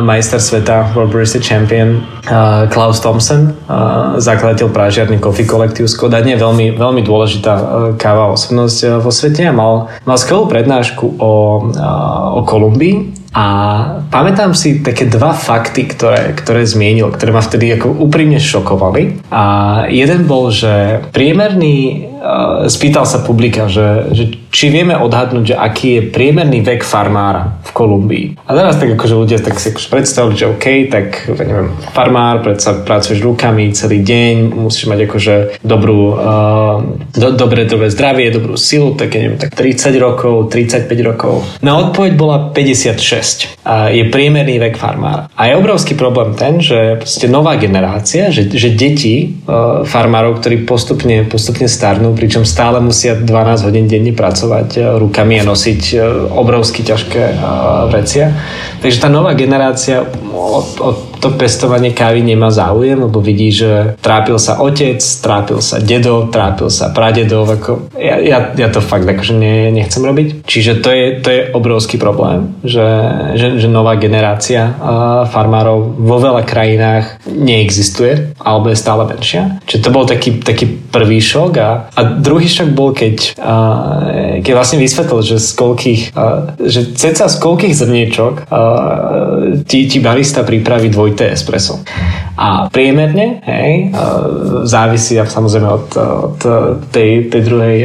[0.08, 6.32] majster sveta World Barista Champion uh, Klaus Thompson, uh, zakladateľ prážiarny Coffee Collective z Kodane,
[6.32, 7.64] veľmi, veľmi dôležitá uh,
[8.00, 11.32] káva osobnosť uh, vo svete a mal, mal skvelú prednášku o,
[11.76, 13.44] uh, o Kolumbii a
[14.08, 19.28] pamätám si také dva fakty, ktoré, ktoré zmienil, ktoré ma vtedy ako úprimne šokovali.
[19.28, 19.44] A
[19.92, 25.88] jeden bol, že priemerný Eh, spýtal sa publika, že, že či vieme odhadnúť, že aký
[25.98, 28.26] je priemerný vek farmára v Kolumbii.
[28.46, 32.80] A teraz tak akože ľudia tak si akože predstavili, že OK, tak neviem, farmár, predsa
[32.80, 36.80] pracuješ rukami celý deň, musíš mať akože dobrú, uh,
[37.12, 41.44] do, dobré, dobré zdravie, dobrú silu, tak neviem, tak 30 rokov, 35 rokov.
[41.60, 43.60] Na odpoveď bola 56.
[43.66, 45.28] A je priemerný vek farmára.
[45.36, 51.26] A je obrovský problém ten, že nová generácia, že, že deti uh, farmárov, ktorí postupne,
[51.26, 54.35] postupne starnú, pričom stále musia 12 hodín denne pracovať
[54.76, 55.96] e, rukami a nosiť e,
[56.34, 57.34] obrovsky ťažké e,
[57.88, 58.34] vrecia.
[58.84, 64.38] Takže tá nová generácia od, od to pestovanie kávy nemá záujem, lebo vidí, že trápil
[64.38, 67.48] sa otec, trápil sa dedo, trápil sa pradedov.
[67.48, 70.46] Ako, ja, ja, ja to fakt akože ne, nechcem robiť.
[70.46, 72.86] Čiže to je, to je obrovský problém, že,
[73.34, 74.76] že, že nová generácia
[75.30, 79.58] farmárov vo veľa krajinách neexistuje, alebo je stále menšia.
[79.66, 83.38] Čiže to bol taký, taký prvý šok a, a druhý šok bol, keď,
[84.42, 86.02] keď vlastne vysvetlil, že z koľkých,
[86.62, 88.34] že ceca z koľkých zrniečok
[89.66, 91.86] ti, ti barista pripraví dvoj dvojité espresso.
[92.34, 93.94] A priemerne, hej,
[94.66, 96.38] závisí samozrejme od, od
[96.90, 97.76] tej, tej druhej,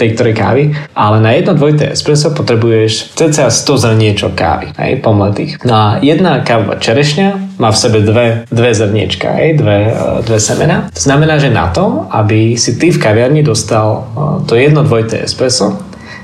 [0.00, 0.62] tej ktorej kávy,
[0.96, 5.60] ale na jedno dvojité espresso potrebuješ cca 100 zrniečok kávy, hej, pomletých.
[5.68, 9.92] No a jedna káva čerešňa má v sebe dve, dve zrniečka, hej, dve,
[10.24, 10.88] dve semena.
[10.88, 14.08] To znamená, že na to, aby si ty v kaviarni dostal
[14.48, 15.76] to jedno dvojité espresso,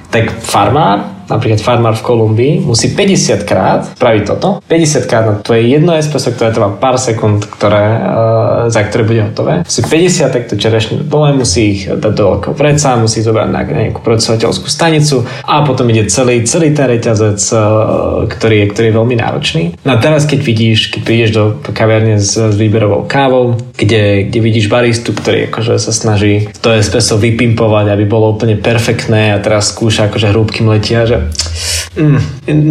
[0.09, 5.67] tak farmár napríklad farmár v Kolumbii musí 50 krát spraviť toto, 50 krát na tvoje
[5.67, 9.55] jedno espresso, ktoré trvá pár sekúnd, ktoré, uh, za ktoré bude hotové.
[9.67, 14.01] Musí 50 takto čerešní dole, musí ich dať do veľkého vreca, musí zobrať na nejakú
[14.03, 19.17] procesovateľskú stanicu a potom ide celý, celý ten reťazec, uh, ktorý, je, ktorý je veľmi
[19.19, 19.65] náročný.
[19.83, 24.39] No a teraz, keď vidíš, keď prídeš do kaviarne s, s výberovou kávou, kde, kde
[24.41, 29.73] vidíš baristu, ktorý akože sa snaží to espresso vypimpovať, aby bolo úplne perfektné a teraz
[29.73, 32.21] skúša akože hrúbky letia, že že mm,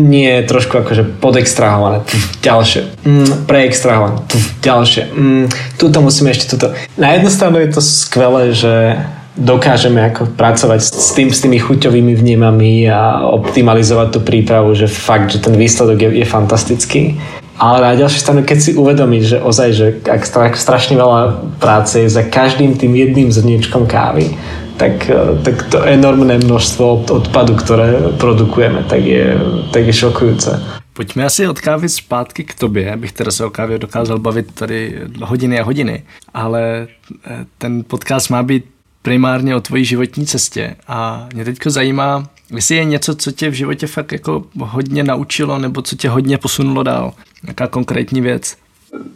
[0.05, 2.05] nie trošku akože podextrahované,
[2.45, 4.21] ďalšie, mm, preextrahované,
[4.61, 5.45] ďalšie, mm,
[5.81, 6.77] tuto musíme ešte tuto.
[6.95, 9.01] Na jednu stranu je to skvelé, že
[9.35, 15.35] dokážeme ako pracovať s, tým, s tými chuťovými vnímami a optimalizovať tú prípravu, že fakt,
[15.35, 17.19] že ten výsledok je, je fantastický.
[17.55, 20.27] Ale na ďalšej strane, keď si uvedomíš, že ozaj, že ak
[20.59, 24.35] strašne veľa práce je za každým tým jedným zrniečkom kávy,
[24.77, 29.37] tak, e, tak to enormné množstvo odpadu, ktoré produkujeme, tak je,
[29.71, 30.51] tak je šokujúce.
[30.95, 32.97] Pojďme asi od kávy zpátky k tobě.
[32.97, 36.87] Bych teda se o kávě dokázal bavit tady hodiny a hodiny, ale
[37.27, 38.65] e, ten podcast má být
[39.01, 43.53] primárně o tvojí životní cestě a mě teďko zajímá, jestli je něco, co tě v
[43.53, 47.13] životě fakt jako hodně naučilo nebo co tě hodně posunulo dál.
[47.47, 48.55] Jaká konkrétní věc?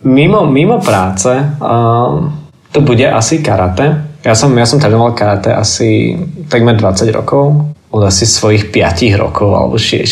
[0.03, 2.33] Mimo, mimo práce uh,
[2.71, 6.19] to bude asi karate ja som, ja som trénoval karate asi
[6.51, 10.05] takmer 20 rokov, od asi svojich 5 rokov alebo 6.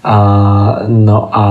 [0.00, 0.16] A,
[0.88, 1.44] no a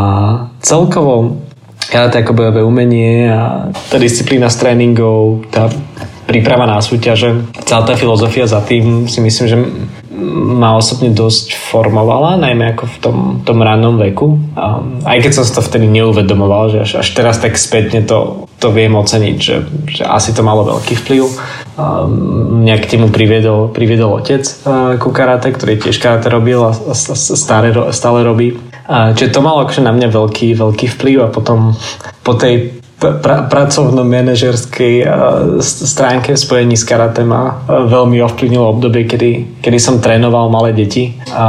[0.60, 1.46] celkovo
[1.90, 5.70] karate ako bojové umenie a tá disciplína s tréningov, tá
[6.30, 9.58] príprava na súťaže, celá tá filozofia za tým si myslím, že
[10.30, 14.38] ma osobne dosť formovala, najmä ako v tom, tom rannom veku.
[14.54, 18.46] A aj keď som si to vtedy neuvedomoval, že až, až teraz tak spätne to,
[18.60, 19.56] to viem oceniť, že,
[19.88, 21.24] že asi to malo veľký vplyv.
[22.60, 24.44] Mňa k temu priviedol, priviedol otec
[25.00, 28.60] ku karate, ktorý tiež karate robil a stále, stále robí.
[28.90, 31.78] Čiže to malo akože na mňa veľký, veľký vplyv a potom
[32.26, 35.08] po tej pra, pracovno-manažerskej
[35.62, 41.16] stránke v spojení s karate ma veľmi ovplyvnilo obdobie, kedy, kedy som trénoval malé deti.
[41.32, 41.46] A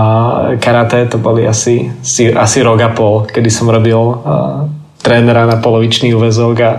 [0.62, 3.99] karate to boli asi, asi, asi rok a pol, kedy som robil
[5.01, 6.73] trénera na polovičný úvezok a,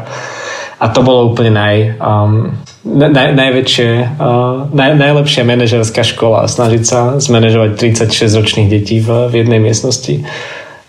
[0.81, 7.21] a to bolo úplne naj, um, naj, najväčšie, uh, naj, najlepšia manažerská škola snažiť sa
[7.21, 10.25] zmanéžovať 36 ročných detí v, v jednej miestnosti.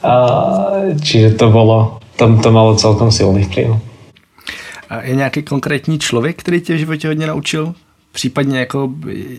[0.01, 3.77] Uh, čiže to bolo, to, to malo celkom silný vplyv.
[4.89, 7.75] A je nějaký konkrétní člověk, který tě v životě hodně naučil?
[8.13, 8.91] Případně jako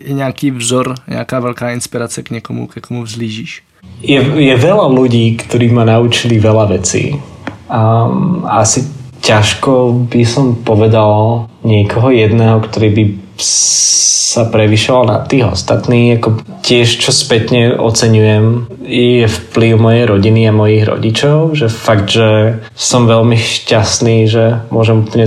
[0.04, 3.62] je nějaký vzor, nějaká velká inspirace k někomu, ke komu vzlížíš?
[4.02, 7.20] Je, je veľa ľudí, ktorí ma naučili veľa vecí.
[7.68, 13.04] Um, asi ťažko by som povedal niekoho jedného, ktorý by
[13.40, 16.20] sa prevyšoval na tých ostatných.
[16.20, 22.60] Ako tiež, čo spätne oceňujem, je vplyv mojej rodiny a mojich rodičov, že fakt, že
[22.76, 25.24] som veľmi šťastný, že môžem úplne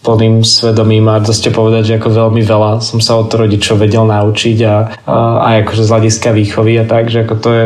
[0.00, 4.08] plným svedomím a to ste povedať, že ako veľmi veľa som sa od rodičov vedel
[4.08, 5.16] naučiť a, a
[5.52, 7.64] aj akože z hľadiska výchovy a tak, že ako to je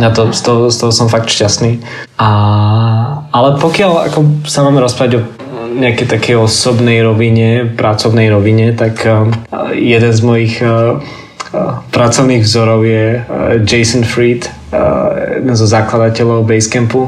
[0.00, 1.78] na to, z, toho, z toho som fakt šťastný.
[2.18, 2.28] A,
[3.30, 5.22] ale pokiaľ ako sa máme rozprávať o
[5.74, 9.28] nejakej takej osobnej rovine, pracovnej rovine, tak uh,
[9.74, 10.98] jeden z mojich uh,
[11.92, 13.24] pracovných vzorov je uh,
[13.62, 17.06] Jason Fried, jeden zo zakladateľov Basecampu,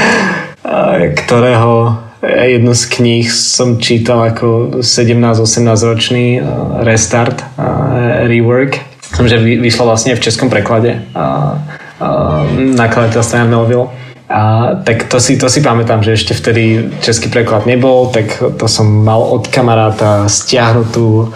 [1.20, 9.88] ktorého jednu z kníh som čítal ako 17-18 ročný uh, Restart, uh, Rework že vyšlo
[9.88, 11.56] vlastne v českom preklade a,
[11.98, 12.08] a
[12.52, 13.88] nakladateľstva Melville.
[14.28, 18.68] A, tak to si, to si pamätám, že ešte vtedy český preklad nebol, tak to
[18.68, 21.32] som mal od kamaráta stiahnutú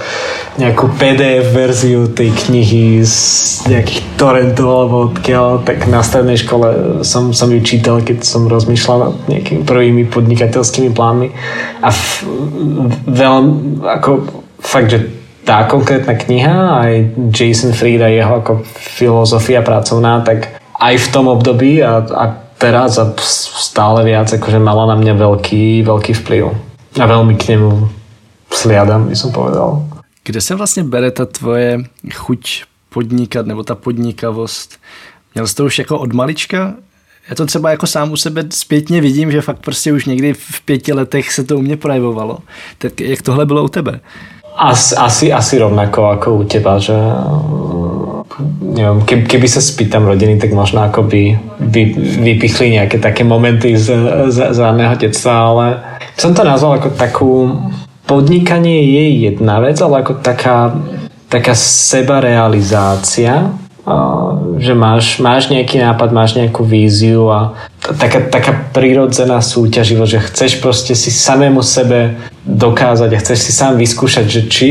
[0.61, 3.17] nejakú PDF verziu tej knihy z
[3.73, 8.99] nejakých torrentov alebo odkiaľ, tak na strednej škole som, som ju čítal, keď som rozmýšľal
[9.01, 11.33] nad nejakými prvými podnikateľskými plánmi.
[11.81, 11.89] A
[13.09, 14.11] veľmi, ako
[14.61, 15.09] fakt, že
[15.49, 16.93] tá konkrétna kniha, aj
[17.33, 22.25] Jason Fried a jeho ako filozofia pracovná, tak aj v tom období a, a
[22.63, 26.43] teraz a stále viac akože mala na mňa veľký, veľký vplyv.
[27.03, 27.91] A veľmi k nemu
[28.55, 29.83] sliadam, by som povedal.
[30.25, 31.79] Kde se vlastně bere ta tvoje
[32.15, 34.79] chuť podnikat nebo ta podnikavost?
[35.35, 36.75] Měl jsi to už jako od malička?
[37.29, 40.61] Já to třeba jako sám u sebe zpětně vidím, že fakt prostě už někdy v
[40.65, 42.39] pěti letech se to u mě projevovalo.
[42.79, 44.01] Tak jak tohle bylo u tebe?
[44.53, 46.95] Asi, asi, asi rovnako ako u teba, že
[48.61, 51.83] neviem, keby, keby sa spýtam rodiny, tak možno ako by, by
[52.21, 53.93] vypichli nejaké také momenty z,
[54.29, 55.67] z, z raného detstva, ale
[56.17, 57.33] som to nazval ako takú
[58.05, 60.73] podnikanie je jedna vec, ale ako taká,
[61.29, 63.53] taká sebarealizácia
[64.63, 70.53] že máš, máš nejaký nápad, máš nejakú víziu a taká, taká prírodzená súťaživosť, že chceš
[70.63, 72.15] proste si samému sebe
[72.47, 74.69] dokázať a chceš si sám vyskúšať, že či,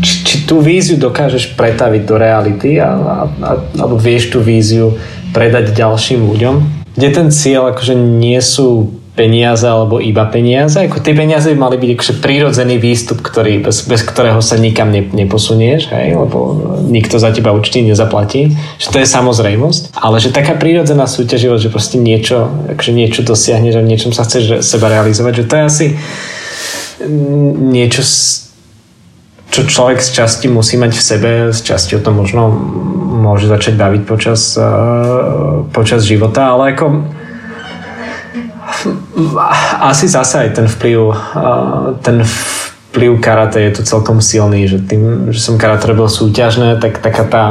[0.00, 4.96] či, či tú víziu dokážeš pretaviť do reality a, a, a, alebo vieš tú víziu
[5.36, 6.54] predať ďalším ľuďom,
[6.96, 10.86] kde ten cieľ akože nie sú peniaze alebo iba peniaze.
[10.86, 15.02] Ako tie peniaze mali byť akože prírodzený výstup, ktorý, bez, bez ktorého sa nikam ne,
[15.02, 16.38] neposunieš, hej, lebo
[16.86, 18.54] nikto za teba určite nezaplatí.
[18.78, 19.82] Že to je samozrejmosť.
[19.98, 24.62] Ale že taká prírodzená súťaživosť, že proste niečo, akože niečo dosiahneš a niečom sa chceš
[24.62, 25.86] seba realizovať, že to je asi
[27.60, 28.02] niečo,
[29.50, 32.52] čo človek z časti musí mať v sebe, z časti o tom možno
[33.20, 36.86] môže začať baviť počas, uh, počas života, ale ako
[39.80, 40.98] asi zase aj ten vplyv,
[42.02, 46.98] ten vplyv karate je tu celkom silný, že tým, že som karate robil súťažné, tak
[46.98, 47.44] taká tá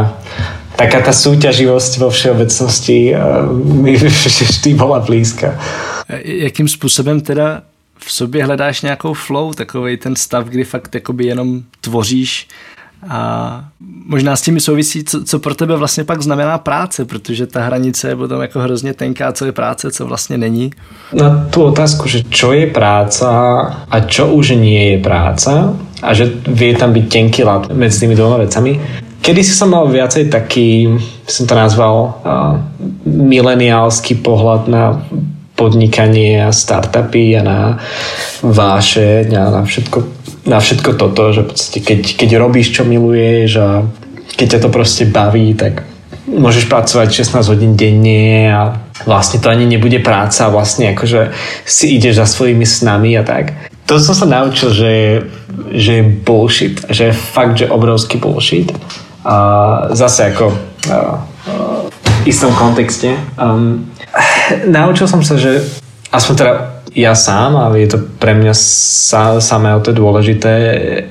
[0.79, 3.11] taká tá súťaživosť vo všeobecnosti
[3.51, 5.59] mi vždy bola blízka.
[6.23, 7.61] Jakým způsobem teda
[7.97, 12.47] v sobě hledáš nějakou flow, takový ten stav, kdy fakt jenom tvoříš
[13.07, 13.63] a
[14.05, 18.09] možná s tím souvisí, co, co pro tebe vlastně pak znamená práce, protože ta hranice
[18.09, 20.71] je potom jako hrozně tenká, co je práce, co vlastně není.
[21.13, 23.29] Na tú otázku, že čo je práca
[23.89, 28.15] a čo už nie je práca a že vie tam byť tenký lat medzi tými
[28.15, 28.79] dvoma vecami.
[29.19, 30.87] Kedy si som mal viacej taký,
[31.27, 32.55] som to nazval, uh,
[33.05, 35.03] mileniálsky pohľad na
[35.59, 37.59] podnikanie a startupy a na
[38.39, 39.99] váše a na všetko
[40.47, 41.43] na všetko toto, že
[41.83, 43.83] keď, keď robíš, čo miluješ a
[44.39, 45.83] keď ťa to proste baví, tak
[46.25, 48.61] môžeš pracovať 16 hodín denne a
[49.03, 51.35] vlastne to ani nebude práca, vlastne akože
[51.67, 53.53] si ideš za svojimi snami a tak.
[53.83, 54.91] to som sa naučil, že
[55.71, 58.71] že je bullshit, že je fakt, že obrovský bullshit.
[59.25, 59.35] A
[59.91, 60.55] zase ako a,
[60.89, 60.99] a,
[62.23, 63.13] v istom kontexte.
[63.35, 63.91] Um,
[64.65, 65.61] naučil som sa, že
[66.09, 66.53] aspoň teda
[66.97, 70.53] ja sám, ale je to pre mňa sa, samé o to dôležité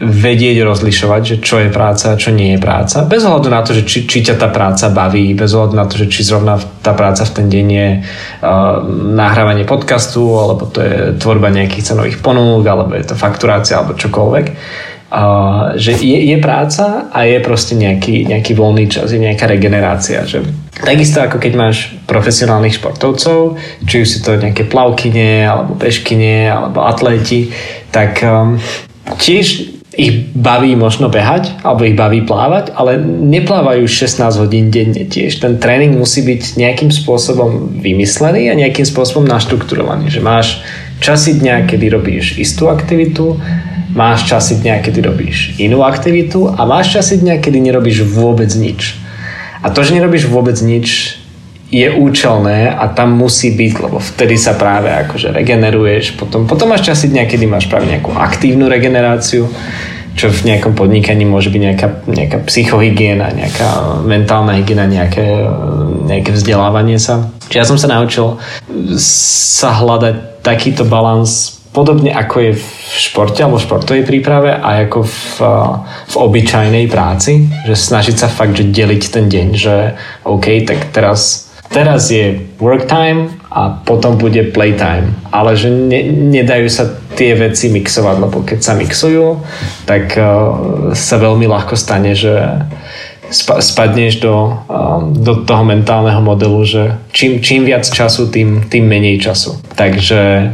[0.03, 3.07] vedieť rozlišovať, že čo je práca a čo nie je práca.
[3.07, 5.94] Bez ohľadu na to, že či, či ťa tá práca baví, bez ohľadu na to,
[5.94, 8.82] že či zrovna tá práca v ten deň je uh,
[9.14, 14.46] nahrávanie podcastu, alebo to je tvorba nejakých cenových ponúk, alebo je to fakturácia, alebo čokoľvek
[15.72, 20.28] Že je, je práca a je proste nejaký, nejaký voľný čas, je nejaká regenerácia.
[20.28, 20.44] Že
[20.84, 23.56] takisto ako keď máš profesionálnych športovcov,
[23.88, 27.56] či už si to nejaké plavkyne, alebo bežkyne, alebo atléti,
[27.88, 28.61] tak um,
[29.16, 35.42] tiež ich baví možno behať, alebo ich baví plávať, ale neplávajú 16 hodín denne tiež.
[35.42, 40.06] Ten tréning musí byť nejakým spôsobom vymyslený a nejakým spôsobom naštrukturovaný.
[40.06, 40.62] Že máš
[41.02, 43.42] časy dňa, kedy robíš istú aktivitu,
[43.99, 48.94] máš časy dňa, kedy robíš inú aktivitu a máš časy dňa, kedy nerobíš vôbec nič.
[49.59, 51.18] A to, že nerobíš vôbec nič,
[51.68, 56.16] je účelné a tam musí byť, lebo vtedy sa práve akože regeneruješ.
[56.16, 59.53] Potom, potom máš časy dňa, kedy máš práve nejakú aktívnu regeneráciu,
[60.16, 65.44] čo v nejakom podnikaní môže byť nejaká, nejaká psychohygiena, nejaká mentálna hygiena, nejaké,
[66.09, 67.28] nejaké vzdelávanie sa.
[67.53, 68.40] Čiže ja som sa naučil
[68.96, 75.07] sa hľadať takýto balans podobne ako je v športe alebo v športovej príprave a ako
[75.07, 75.14] v,
[76.11, 79.95] v obyčajnej práci, že snažiť sa fakt, že deliť ten deň, že
[80.26, 86.03] OK, tak teraz, teraz je work time a potom bude playtime, ale že ne,
[86.35, 89.39] nedajú sa tie veci mixovať, lebo keď sa mixujú,
[89.87, 92.35] tak uh, sa veľmi ľahko stane, že
[93.61, 94.57] spadneš do,
[95.12, 99.61] do toho mentálneho modelu, že čím, čím viac času, tým, tým menej času.
[99.76, 100.49] Takže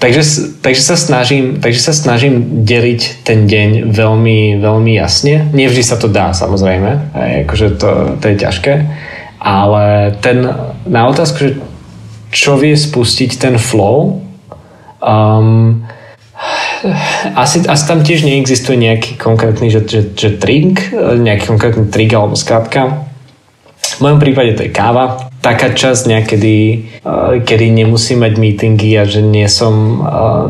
[0.00, 5.52] Takže, takže, sa snažím, takže sa snažím deliť ten deň veľmi, veľmi jasne.
[5.52, 7.12] Nevždy sa to dá, samozrejme.
[7.12, 8.72] Aj, akože to, to je ťažké.
[9.36, 10.48] Ale ten,
[10.88, 11.52] na otázku, že
[12.32, 14.24] čo vie spustiť ten flow,
[15.04, 15.84] um,
[17.36, 22.32] asi, asi tam tiež neexistuje nejaký konkrétny že, že, že trik, nejaký konkrétny trik alebo
[22.32, 23.09] skrátka.
[24.00, 25.28] V mojom prípade to je káva.
[25.44, 26.56] Taká časť niekedy,
[27.04, 30.48] uh, kedy nemusím mať meetingy a že nie som uh,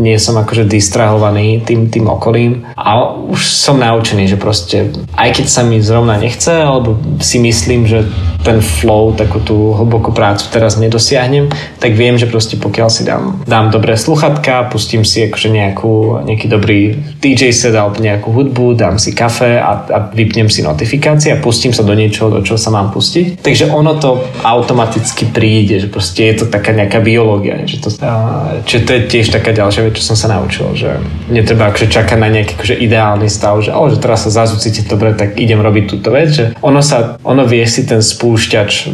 [0.00, 5.46] nie som akože distrahovaný tým, tým okolím a už som naučený, že proste aj keď
[5.46, 8.08] sa mi zrovna nechce alebo si myslím, že
[8.40, 13.44] ten flow, takú tú hlbokú prácu teraz nedosiahnem, tak viem, že proste pokiaľ si dám,
[13.44, 18.96] dám dobré sluchatka, pustím si akože nejakú, nejaký dobrý DJ set alebo nejakú hudbu, dám
[18.96, 22.72] si kafe a, a vypnem si notifikácie a pustím sa do niečoho, do čoho sa
[22.72, 23.44] mám pustiť.
[23.44, 27.92] Takže ono to automaticky príde, že proste je to taká nejaká biológia, že to,
[28.64, 30.96] čiže to je tiež taká ďalšia vec, čo som sa naučil, že
[31.28, 34.88] netreba akože čakať na nejaký akože ideálny stav, že, oh, že teraz sa zrazu cítiť
[34.88, 38.88] dobre, tak idem robiť túto vec, že ono sa, ono vie si ten spú spoušťač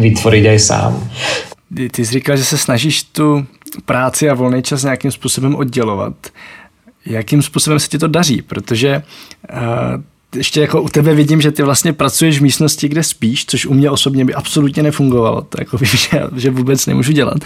[0.00, 1.10] vytvoriť aj sám.
[1.92, 3.46] Ty jsi říkal, že se snažíš tu
[3.84, 6.14] práci a volný čas nějakým způsobem oddělovat.
[7.06, 8.42] Jakým způsobem se ti to daří?
[8.42, 9.02] Protože
[9.52, 9.58] uh,
[10.36, 13.74] ještě jako u tebe vidím, že ty vlastně pracuješ v místnosti, kde spíš, což u
[13.74, 15.42] mě osobně by absolutně nefungovalo.
[15.42, 17.38] To jako vím, že, že vůbec nemůžu dělat.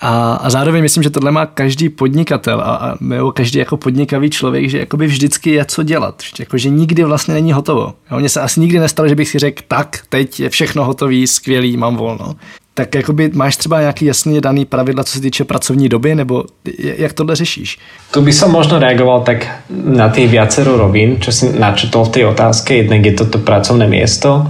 [0.00, 4.30] A, a zároveň myslím, že tohle má každý podnikatel a, a nebo každý jako podnikavý
[4.30, 6.22] člověk, že jakoby vždycky je co dělat.
[6.38, 7.94] Jako, že nikdy vlastně není hotovo.
[8.18, 11.76] Mně se asi nikdy nestalo, že bych si řekl, tak, teď je všechno hotový, skvělý,
[11.76, 12.34] mám volno.
[12.74, 16.44] Tak jakoby máš třeba nějaký jasně daný pravidla, co se týče pracovní doby, nebo
[16.78, 17.78] jak tohle řešíš?
[18.10, 22.24] Tu by som možno reagoval tak na tie viacero rovín, čo si načetol v tej
[22.36, 22.84] otázke.
[22.84, 24.44] Jednak je toto pracovné miesto,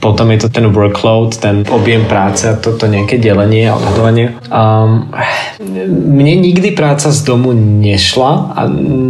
[0.00, 4.32] potom je to ten workload, ten objem práce a toto nejaké delenie a odhadovanie.
[4.48, 5.12] Um,
[5.92, 8.60] mne nikdy práca z domu nešla a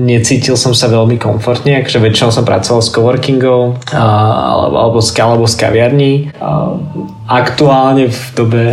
[0.05, 5.47] necítil som sa veľmi komfortne, akože väčšinou som pracoval s coworkingou alebo, alebo, z, alebo
[5.47, 6.13] z kaviarní.
[7.31, 8.65] Aktuálne v dobe,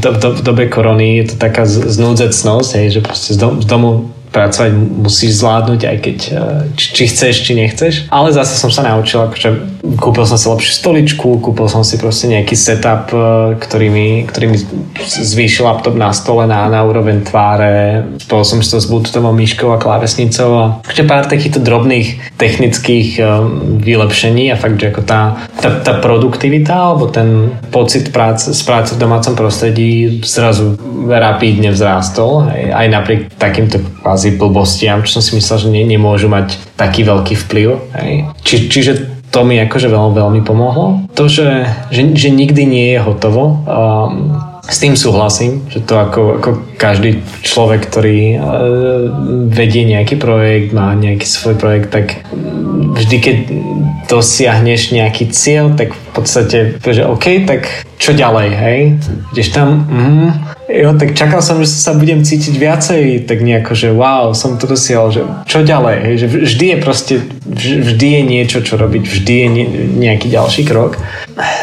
[0.00, 3.68] v, do, v dobe korony je to taká znúdzecnosť, hej, že proste z, dom, z
[3.68, 6.32] domu pracovať musíš zvládnuť, aj keď e,
[6.76, 7.94] či, či chceš, či nechceš.
[8.12, 12.26] Ale zase som sa naučil, akože kúpil som si lepšiu stoličku, kúpil som si proste
[12.26, 14.58] nejaký setup, e, ktorý mi, ktorý mi
[15.06, 18.02] zvýšil laptop na stole na, na úroveň tváre.
[18.18, 23.08] Spol som si to s bluetoothovou myškou a klávesnicou a ešte pár takýchto drobných technických
[23.22, 28.62] um, vylepšení a fakt, že ako tá, tá, tá produktivita alebo ten pocit práce, z
[28.66, 30.74] práce v domácom prostredí zrazu
[31.06, 36.26] rapídne vzrástol aj, aj napriek takýmto kvázi blbostiam, čo som si myslel, že ne, nemôžu
[36.26, 37.68] mať taký veľký vplyv.
[38.44, 41.04] Či, čiže to mi akože veľmi, veľmi pomohlo.
[41.12, 44.32] To, že, že, že nikdy nie je hotovo, um,
[44.64, 48.40] s tým súhlasím, že to ako, ako každý človek, ktorý uh,
[49.52, 52.24] vedie nejaký projekt, má nejaký svoj projekt, tak
[52.96, 53.36] vždy, keď
[54.08, 57.68] dosiahneš nejaký cieľ, tak v podstate, že OK, tak
[58.00, 58.80] čo ďalej, hej?
[59.36, 63.88] Ideš tam, mm, jo, tak čakal som, že sa budem cítiť viacej, tak nejako, že
[63.94, 66.18] wow, som to dosiahol, že čo ďalej?
[66.18, 67.14] Že vždy je proste,
[67.46, 69.48] vždy je niečo, čo robiť, vždy je
[69.96, 70.98] nejaký ďalší krok.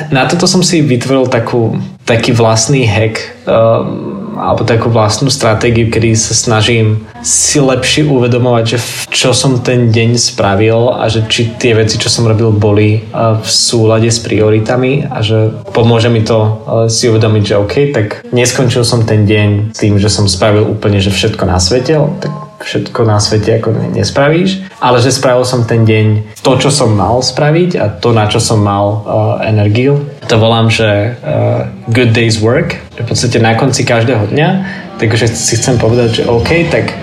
[0.10, 1.76] Na toto som si vytvoril takú,
[2.08, 8.78] taký vlastný hack, um, alebo takú vlastnú stratégiu, kedy sa snažím si lepšie uvedomovať, že
[9.14, 13.48] čo som ten deň spravil a že či tie veci, čo som robil, boli v
[13.48, 16.60] súlade s prioritami a že pomôže mi to
[16.92, 21.14] si uvedomiť, že OK, tak neskončil som ten deň tým, že som spravil úplne, že
[21.14, 22.32] všetko na svete, tak
[22.64, 27.20] všetko na svete ako nespravíš, ale že spravil som ten deň to, čo som mal
[27.20, 29.00] spraviť a to, na čo som mal uh,
[29.44, 30.00] energiu.
[30.28, 34.49] To volám, že uh, good day's work, že v podstate na konci každého dňa,
[34.97, 36.95] takže si chcem povedať, že OK, tak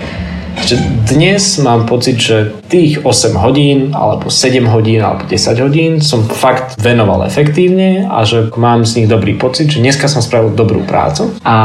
[0.59, 0.75] že
[1.07, 6.75] dnes mám pocit, že tých 8 hodín, alebo 7 hodín, alebo 10 hodín som fakt
[6.77, 11.33] venoval efektívne a že mám z nich dobrý pocit, že dneska som spravil dobrú prácu.
[11.41, 11.55] A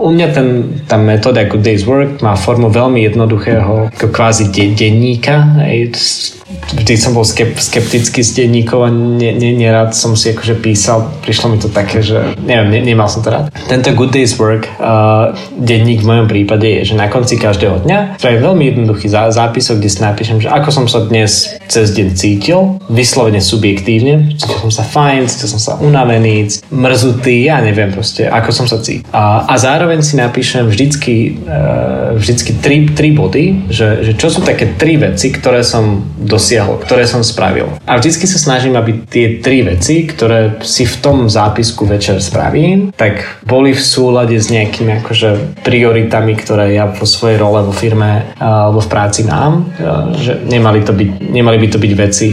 [0.00, 0.48] u mňa ten,
[0.88, 5.60] tá metóda ako Days Work má formu veľmi jednoduchého ako kvázi de- denníka.
[6.68, 11.08] Vždy som bol skeptický z denníkov a ne, ne, nerad som si akože písal.
[11.24, 13.48] Prišlo mi to také, že neviem, ne, nemal som to rád.
[13.72, 18.20] Tento Good Days Work uh, denník v mojom prípade je, že na konci každého dňa
[18.20, 22.08] spravím veľmi jednoduchý zá, zápisok, kde si napíšem, že ako som sa dnes cez deň
[22.12, 28.28] cítil, vyslovene subjektívne, cítil som sa fajn, cítil som sa unavený, mrzutý, ja neviem proste,
[28.28, 29.08] ako som sa cítil.
[29.08, 34.44] A, a zároveň si napíšem vždycky, uh, vždycky tri, tri body, že, že čo sú
[34.44, 37.70] také tri veci, ktoré som dosiahol dosiahol, ktoré som spravil.
[37.86, 42.90] A vždycky sa snažím, aby tie tri veci, ktoré si v tom zápisku večer spravím,
[42.98, 48.34] tak boli v súlade s nejakými akože prioritami, ktoré ja vo svojej role vo firme
[48.42, 49.70] alebo v práci mám.
[50.18, 52.28] Že nemali, to byť, nemali by to byť veci,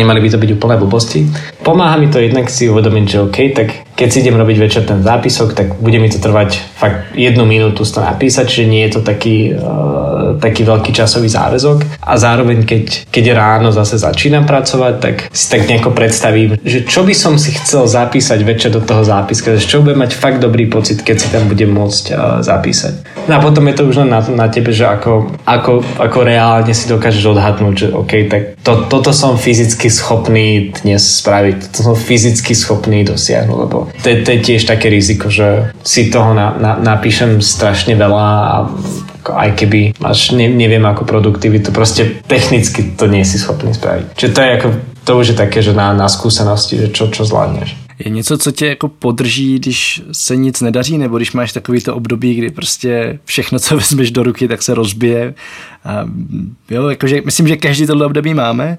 [0.00, 1.20] nemali by to byť úplné blbosti.
[1.60, 3.68] Pomáha mi to jednak si uvedomiť, že OK, tak
[3.98, 7.82] keď si idem robiť večer ten zápisok, tak bude mi to trvať fakt jednu minútu
[7.82, 11.98] to napísať, čiže nie je to taký, uh, taký veľký časový záväzok.
[12.06, 17.02] A zároveň, keď, keď ráno zase začínam pracovať, tak si tak nejako predstavím, že čo
[17.02, 20.70] by som si chcel zapísať večer do toho zápiska, že čo budem mať fakt dobrý
[20.70, 23.17] pocit, keď si tam budem môcť uh, zapísať.
[23.28, 26.72] No a potom je to už len na, na tebe, že ako, ako, ako reálne
[26.72, 31.92] si dokážeš odhadnúť, že OK, tak to, toto som fyzicky schopný dnes spraviť, to som
[31.92, 36.72] fyzicky schopný dosiahnuť, lebo to to je tiež také riziko, že si toho na, na,
[36.80, 38.56] napíšem strašne veľa a
[39.28, 44.16] aj keby máš, ne, neviem ako produktivitu, proste technicky to nie si schopný spraviť.
[44.16, 44.68] Čiže to je ako,
[45.04, 47.87] to už je také, že na, na skúsenosti, že čo, čo zvládneš.
[47.98, 51.96] Je něco, co tě jako podrží, když se nic nedaří, nebo když máš takový to
[51.96, 55.34] období, kdy prostě všechno, co vezmeš do ruky, tak se rozbije.
[55.84, 56.04] A,
[56.70, 58.78] jo, jakože myslím, že každý tohle období máme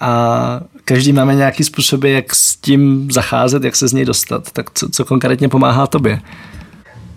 [0.00, 4.50] a každý máme nějaký způsoby, jak s tím zacházet, jak se z něj dostat.
[4.52, 6.20] Tak co, co konkrétně pomáhá tobě?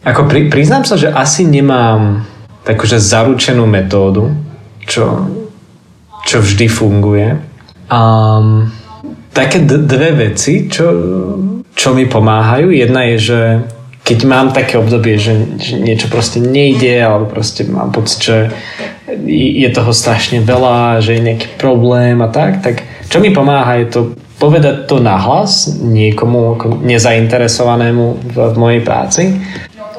[0.04, 2.28] Ako pri, priznám sa, že asi nemám
[2.68, 4.36] takúže zaručenú metódu,
[4.84, 5.32] čo,
[6.28, 7.40] čo vždy funguje.
[7.88, 8.68] Um,
[9.34, 10.86] také d- dve veci, čo,
[11.74, 12.70] čo mi pomáhajú.
[12.70, 13.40] Jedna je, že
[14.04, 18.38] keď mám také obdobie, že, že niečo proste nejde, alebo proste mám pocit, že
[19.26, 23.88] je toho strašne veľa, že je nejaký problém a tak, tak čo mi pomáha je
[23.90, 24.02] to
[24.44, 29.24] povedať to nahlas niekomu nezainteresovanému v, v mojej práci.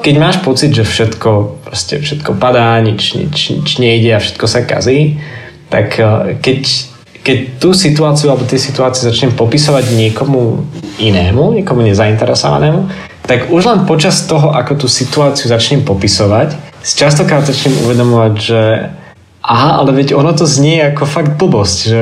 [0.05, 4.61] Keď máš pocit, že všetko, proste všetko padá, nič, nič, nič nejde a všetko sa
[4.61, 5.17] kazí,
[5.73, 6.61] tak eh, keď,
[7.25, 10.61] keď tú situáciu alebo tie situácie začnem popisovať niekomu
[11.01, 12.85] inému, niekomu nezainteresovanému,
[13.25, 16.53] tak už len počas toho, ako tú situáciu začnem popisovať,
[16.85, 18.61] častokrát začnem uvedomovať, že
[19.41, 22.01] aha, ale veď ono to znie ako fakt blbosť, že,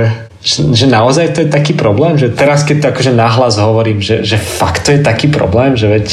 [0.75, 4.35] že naozaj to je taký problém, že teraz keď to akože nahlas hovorím, že, že
[4.35, 6.07] fakt to je taký problém, že veď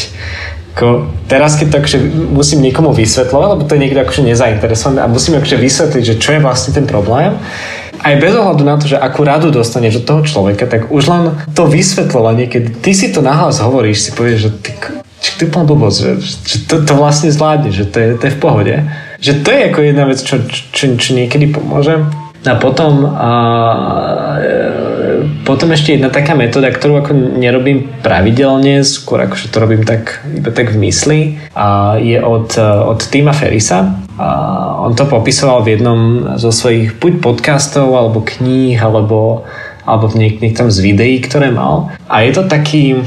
[0.70, 1.98] ako, teraz keď to akože
[2.30, 6.30] musím niekomu vysvetľovať, lebo to je niekto akože nezainteresovaný a musím akože vysvetliť, že čo
[6.38, 7.34] je vlastne ten problém,
[8.00, 11.24] aj bez ohľadu na to, že akú radu dostaneš od toho človeka, tak už len
[11.52, 14.72] to vysvetľovanie, keď ty si to nahlas hovoríš, si povieš, že ty,
[15.20, 18.40] či ty blbosť, že, že to, to vlastne zvládne, že to je, to je v
[18.40, 18.74] pohode.
[19.20, 22.00] Že to je ako jedna vec, čo, čo, čo niekedy pomôže.
[22.40, 23.30] A potom, a,
[25.44, 30.24] potom ešte jedna taká metóda, ktorú ako nerobím pravidelne, skôr ako že to robím tak,
[30.24, 31.20] iba tak v mysli,
[31.52, 32.56] a je od,
[32.88, 33.92] od Tima Ferisa.
[34.20, 34.28] A
[34.84, 36.00] on to popisoval v jednom
[36.36, 39.48] zo svojich buď podcastov, alebo kníh, alebo,
[39.88, 41.88] alebo v niek- niektorom z videí, ktoré mal.
[42.04, 43.00] A je to taký,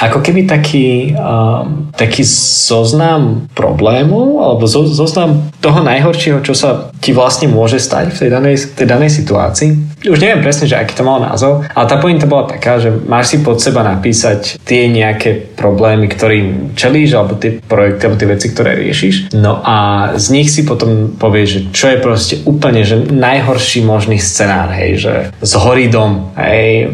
[0.00, 7.12] ako keby taký, uh, taký zoznam problémov alebo zo, zoznam toho najhoršieho, čo sa ti
[7.12, 9.89] vlastne môže stať v tej danej, tej danej situácii.
[10.00, 13.36] Už neviem presne, že aký to mal názov, ale tá pointa bola taká, že máš
[13.36, 18.46] si pod seba napísať tie nejaké problémy, ktorým čelíš, alebo tie projekty, alebo tie veci,
[18.48, 19.36] ktoré riešiš.
[19.36, 24.16] No a z nich si potom povieš, že čo je proste úplne že najhorší možný
[24.16, 26.88] scenár, hej, že zhorí dom, hej,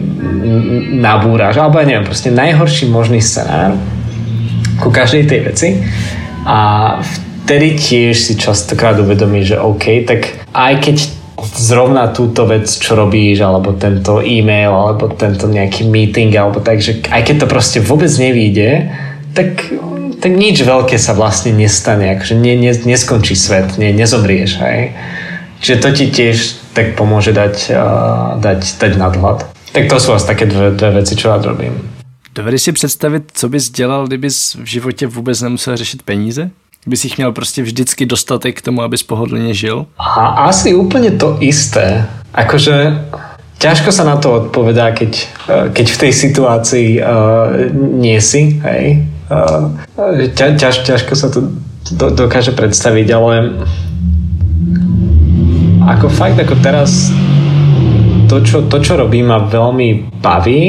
[0.99, 3.79] nabúraš, alebo ja neviem, proste najhorší možný scenár
[4.83, 5.69] ku každej tej veci
[6.43, 6.99] a
[7.47, 10.97] vtedy tiež si častokrát uvedomí, že OK, tak aj keď
[11.45, 17.05] zrovna túto vec, čo robíš, alebo tento e-mail, alebo tento nejaký meeting, alebo tak, že
[17.13, 18.89] aj keď to proste vôbec nevíde,
[19.37, 19.69] tak,
[20.21, 24.97] tak nič veľké sa vlastne nestane, akože ne, ne, neskončí svet, ne, nezomrieš, hej.
[25.61, 26.37] Čiže to ti tiež
[26.73, 29.39] tak pomôže dať, uh, dať, dať nadhľad.
[29.73, 31.97] Tak to sú asi také dve, dve veci, čo rád robím.
[32.37, 36.51] Dovedeš si představit, co bys dělal, kdybys v životě vůbec nemusel řešit peníze?
[36.87, 39.87] Kdybys jich měl prostě vždycky dostatek k tomu, abys pohodlně žil?
[39.99, 42.07] A asi úplne to isté.
[42.31, 43.03] Akože
[43.59, 45.27] ťažko sa na to odpovedá, keď,
[45.75, 48.63] keď v tej situácii uh, nie si.
[48.63, 49.03] Hej?
[49.27, 49.75] Uh,
[50.31, 51.51] ťa, ťaž, ťažko sa to
[51.91, 53.67] do, dokáže predstaviť, ale
[55.91, 57.11] ako fakt, ako teraz
[58.27, 60.65] to, čo, to, čo robím, ma veľmi baví.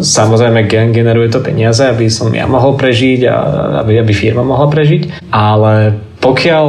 [0.00, 3.36] Samozrejme, generuje to peniaze, aby som ja mohol prežiť a
[3.84, 5.26] aby, aby firma mohla prežiť.
[5.32, 6.66] Ale pokiaľ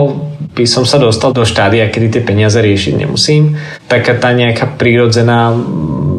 [0.55, 3.59] by som sa dostal do štádia, kedy tie peniaze riešiť nemusím,
[3.91, 5.51] taká tá nejaká prírodzená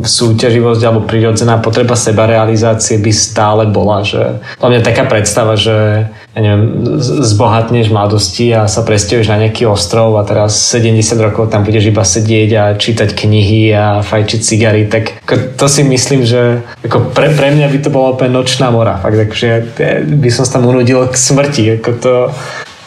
[0.05, 4.05] súťaživosť alebo prírodzená potreba sebarealizácie by stále bola.
[4.05, 10.21] Že, hlavne taká predstava, že ja neviem, zbohatneš mladosti a sa presťahuješ na nejaký ostrov
[10.21, 15.17] a teraz 70 rokov tam budeš iba sedieť a čítať knihy a fajčiť cigary, tak
[15.57, 19.01] to si myslím, že ako pre, pre mňa by to bola úplne nočná mora.
[19.01, 21.81] Fakt, akože ja, by som sa tam unudil k smrti.
[21.81, 22.15] Ako to,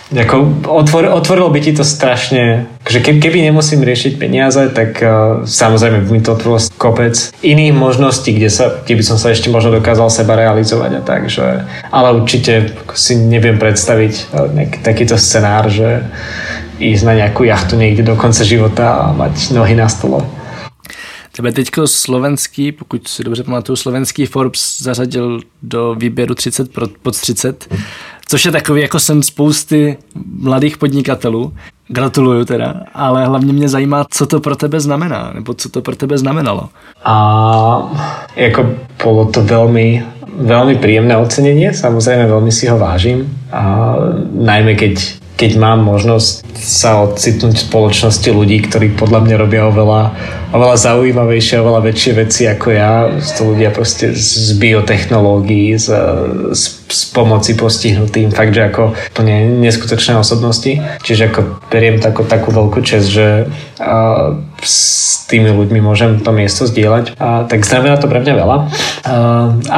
[0.10, 6.02] ako otvor, otvorilo by ti to strašne, že keby nemusím riešiť peniaze, tak uh, samozrejme
[6.02, 7.14] by mi to otvorilo kopec
[7.46, 11.30] iných možností, kde, sa, kde by som sa ešte možno dokázal seba realizovať a tak,
[11.30, 11.62] že,
[11.94, 16.02] ale určite si neviem predstaviť uh, nejaký takýto scenár, že
[16.82, 20.26] ísť na nejakú jachtu niekde do konce života a mať nohy na stole.
[21.40, 27.74] Tebe teďko slovenský, pokud si dobře pamatuju, slovenský Forbes zařadil do výběru 30 pod 30
[28.30, 29.98] což je takový jako jsem spousty
[30.40, 31.54] mladých podnikatelů.
[31.88, 35.96] Gratuluju teda, ale hlavně mě zajímá, co to pro tebe znamená, nebo co to pro
[35.96, 36.70] tebe znamenalo.
[37.06, 37.16] A
[38.36, 38.66] jako
[39.04, 40.06] bolo to veľmi,
[40.46, 43.98] veľmi príjemné ocenenie, samozrejme veľmi si ho vážim a
[44.38, 50.12] najmä keď keď mám možnosť sa ocitnúť v spoločnosti ľudí, ktorí podľa mňa robia oveľa,
[50.52, 53.08] oveľa zaujímavejšie, oveľa väčšie veci ako ja.
[53.24, 55.88] Sú to ľudia proste z biotechnológií, z,
[56.52, 60.76] z, z pomoci postihnutým, fakt, že ako plne neskutočné osobnosti.
[61.08, 63.48] Čiže ako beriem takú, takú veľkú čest, že
[63.80, 67.20] a, s tými ľuďmi môžem to miesto zdieľať.
[67.20, 68.58] A, tak znamená to pre mňa veľa.
[68.58, 68.66] A,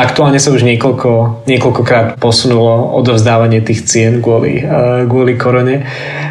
[0.05, 5.87] aktuálne sa už niekoľko, niekoľkokrát posunulo odovzdávanie tých cien kvôli, a, kvôli korone.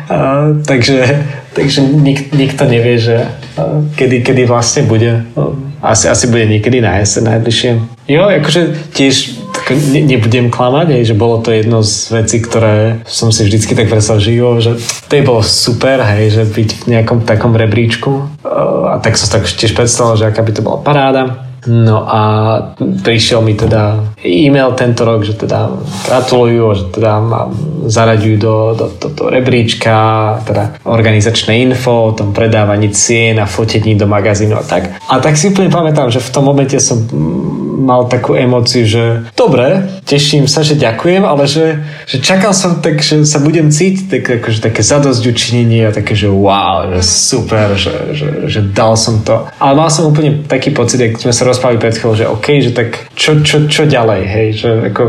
[0.08, 3.26] A, takže takže nik, nikto nevie, že
[3.98, 5.26] kedy, kedy vlastne bude.
[5.82, 7.70] Asi, asi bude niekedy na jeseň najbližšie.
[8.06, 9.39] Jo, akože tiež
[9.74, 13.90] ne, nebudem klamať, aj, že bolo to jedno z vecí, ktoré som si vždycky tak
[13.90, 14.72] predstavil, že jo, že
[15.06, 18.42] to je bolo super, hej, že byť v nejakom takom rebríčku.
[18.90, 21.50] A tak som tak tiež predstavil, že aká by to bola paráda.
[21.68, 22.20] No a
[23.04, 25.68] prišiel mi teda e-mail tento rok, že teda
[26.08, 27.52] gratulujú, že teda ma
[27.84, 33.92] zaraďujú do, do, do, do rebríčka, teda organizačné info o tom predávaní cien a fotení
[33.92, 34.96] do magazínu a tak.
[35.04, 37.04] A tak si úplne pamätám, že v tom momente som
[37.80, 43.00] mal takú emociu, že dobre, teším sa, že ďakujem, ale že, že čakal som tak,
[43.00, 47.74] že sa budem cítiť tak, akože také zadosť učinenie a také, že wow, že super,
[47.74, 49.48] že, že, že dal som to.
[49.56, 52.70] Ale mal som úplne taký pocit, keď sme sa rozprávali pred chvíľou, že OK, že
[52.76, 55.02] tak čo, čo, čo ďalej, hej, že ako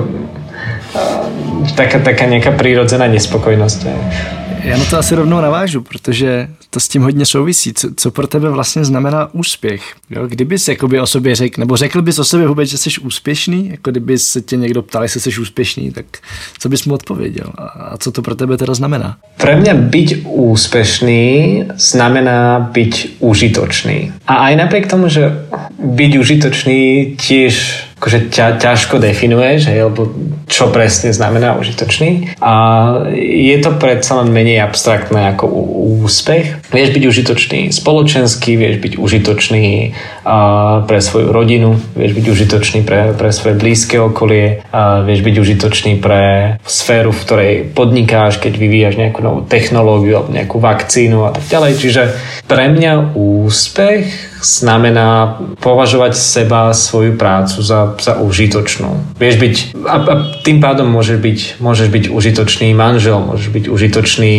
[1.75, 3.79] taká, taká nejaká prírodzená nespokojnosť.
[3.85, 4.40] Hej.
[4.63, 7.73] Já na to asi rovnou navážu, protože to s tím hodně souvisí.
[7.73, 9.81] Co, co pro tebe vlastně znamená úspěch?
[10.09, 10.27] Jo?
[10.27, 13.69] Kdybys jakoby o sobě řekl, nebo řekl bys o sobě vůbec, že jsi úspěšný?
[13.69, 16.05] Jako kdyby se tě někdo ptal, jestli jsi úspěšný, tak
[16.59, 17.47] co bys mu odpověděl?
[17.57, 19.17] A, co to pro tebe teda znamená?
[19.37, 21.23] Pre mňa byť úspešný
[21.75, 24.13] znamená byť užitočný.
[24.27, 25.49] A aj napriek tomu, že
[25.81, 26.79] byť užitočný
[27.17, 27.53] tiež
[28.01, 30.09] akože ťa, ťažko definuješ, hej, lebo
[30.49, 32.33] čo presne znamená užitočný.
[32.41, 32.53] A
[33.13, 35.45] je to predsa len menej abstraktné ako
[36.01, 36.60] úspech.
[36.71, 39.91] Vieš byť užitočný spoločenský, vieš byť užitočný
[40.23, 40.37] a
[40.87, 45.93] pre svoju rodinu, vieš byť užitočný pre, pre svoje blízke okolie, a vieš byť užitočný
[45.99, 51.43] pre sféru, v ktorej podnikáš, keď vyvíjaš nejakú novú technológiu alebo nejakú vakcínu a tak
[51.51, 51.71] ďalej.
[51.75, 52.03] Čiže
[52.47, 59.17] pre mňa úspech znamená považovať seba, svoju prácu za, za užitočnú.
[59.21, 59.55] Vieš byť,
[59.85, 64.33] a, a tým pádom môžeš byť, môžeš byť užitočný manžel, môžeš byť užitočný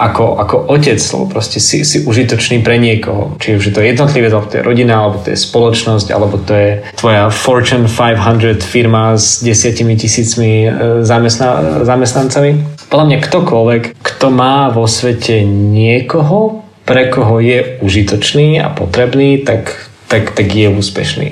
[0.00, 3.40] ako, ako otec, lebo proste si, si užitočný pre niekoho.
[3.40, 6.52] Či už je to jednotlivé, alebo to je rodina, alebo to je spoločnosť, alebo to
[6.52, 6.70] je
[7.00, 10.70] tvoja Fortune 500 firma s desiatimi tisícmi e,
[11.00, 12.84] zamestna, zamestnancami.
[12.92, 19.88] Podľa mňa ktokoľvek, kto má vo svete niekoho, pre koho je užitočný a potrebný, tak,
[20.12, 21.28] tak, tak je úspešný.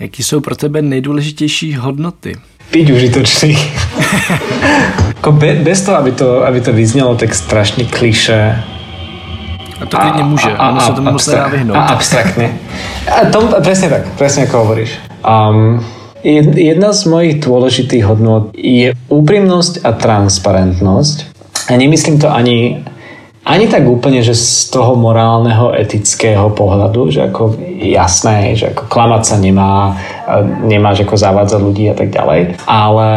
[0.00, 2.36] Jaký jsou pro tebe nejdůležitější hodnoty?
[2.72, 3.58] Byť užitočný.
[5.30, 8.58] Be, bez toho, aby to, aby to vyznelo tak strašne kliše.
[9.82, 11.76] A to klidně může, a, a, ono se tomu abstra- dá vyhnout.
[11.76, 12.50] A abstraktne.
[13.10, 14.90] A to, presne tak, presne ako hovoríš.
[15.26, 15.82] Um,
[16.54, 21.16] jedna z mojich dôležitých hodnot je úprimnosť a transparentnosť.
[21.70, 22.86] A nemyslím to ani
[23.42, 29.22] ani tak úplne, že z toho morálneho, etického pohľadu, že ako jasné, že ako klamať
[29.26, 29.98] sa nemá,
[30.62, 32.62] nemáš ako zavádzať ľudí a tak ďalej.
[32.70, 33.10] Ale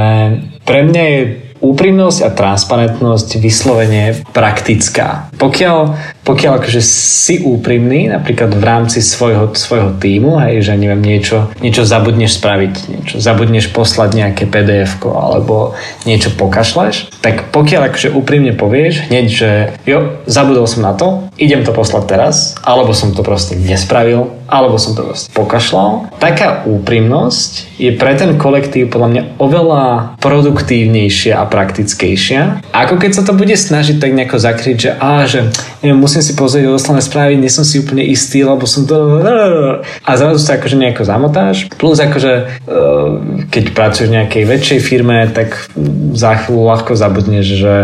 [0.65, 1.21] pre mňa je
[1.61, 5.29] úprimnosť a transparentnosť vyslovene praktická.
[5.35, 5.77] Pokiaľ,
[6.23, 11.83] pokiaľ akože si úprimný, napríklad v rámci svojho, svojho týmu, hej, že neviem, niečo, niečo
[11.83, 15.75] zabudneš spraviť, niečo zabudneš poslať nejaké pdf alebo
[16.07, 19.51] niečo pokašleš, tak pokiaľ akože úprimne povieš hneď, že
[19.83, 24.79] jo, zabudol som na to, idem to poslať teraz, alebo som to proste nespravil, alebo
[24.79, 26.07] som to proste pokašľal.
[26.21, 29.85] Taká úprimnosť je pre ten kolektív podľa mňa oveľa
[30.23, 32.71] produktívnejšia a praktickejšia.
[32.71, 34.89] Ako keď sa to bude snažiť tak nejako zakryť, že
[35.25, 35.49] že
[35.83, 39.21] neviem, musím si pozrieť odoslané správy, nie som si úplne istý, lebo som to...
[40.05, 41.67] A zrazu sa akože nejako zamotáš.
[41.75, 43.09] Plus akože eh,
[43.49, 45.67] keď pracuješ v nejakej väčšej firme, tak
[46.15, 47.77] za chvíľu ľahko zabudneš, že,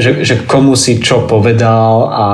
[0.00, 2.24] že, že komu si čo povedal a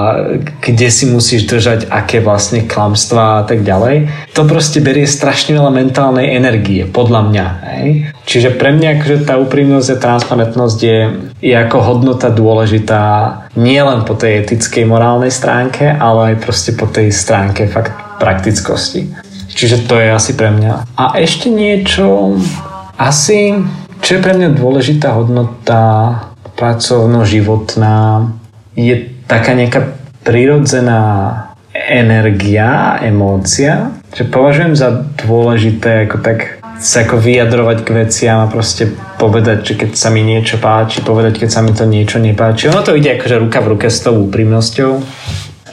[0.62, 4.08] kde si musíš držať aké vlastne klamstvá a tak ďalej.
[4.32, 7.46] To proste berie strašne veľa mentálnej energie, podľa mňa.
[7.76, 7.88] Hej?
[8.26, 11.00] Čiže pre mňa akože tá úprimnosť a transparentnosť je,
[11.38, 13.02] je ako hodnota dôležitá
[13.54, 19.14] nielen po tej etickej, morálnej stránke, ale aj proste po tej stránke fakt praktickosti.
[19.56, 20.98] Čiže to je asi pre mňa.
[20.98, 22.34] A ešte niečo,
[22.98, 23.62] asi,
[24.02, 25.80] čo je pre mňa dôležitá hodnota
[26.58, 28.26] pracovno-životná,
[28.74, 29.96] je taká nejaká
[30.26, 31.02] prirodzená
[31.76, 38.92] energia, emócia, že považujem za dôležité ako tak sa ako vyjadrovať k veciam a proste
[39.16, 42.68] povedať, že keď sa mi niečo páči, povedať, keď sa mi to niečo nepáči.
[42.68, 45.00] Ono to ide akože ruka v ruke s tou úprimnosťou,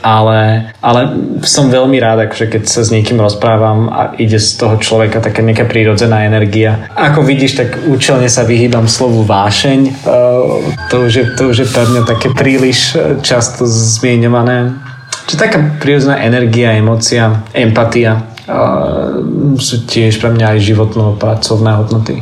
[0.03, 1.01] ale, ale
[1.43, 5.43] som veľmi rád, akože keď sa s niekým rozprávam a ide z toho človeka taká
[5.43, 6.91] nejaká prírodzená energia.
[6.95, 9.79] Ako vidíš, tak účelne sa vyhýbam slovu vášeň.
[10.03, 10.59] Uh,
[10.91, 14.75] to, už je, to už je pre mňa také príliš často zmieňované.
[15.23, 18.32] Čiže taká prírodzená energia, emocia, empatia
[19.59, 22.15] sú tiež pre mňa aj životno-pracovné hodnoty.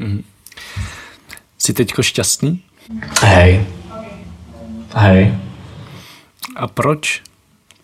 [0.00, 0.24] Mm.
[1.60, 2.64] Si teďko šťastný?
[3.20, 3.68] Hej.
[4.96, 5.20] Hej.
[6.56, 7.20] A proč?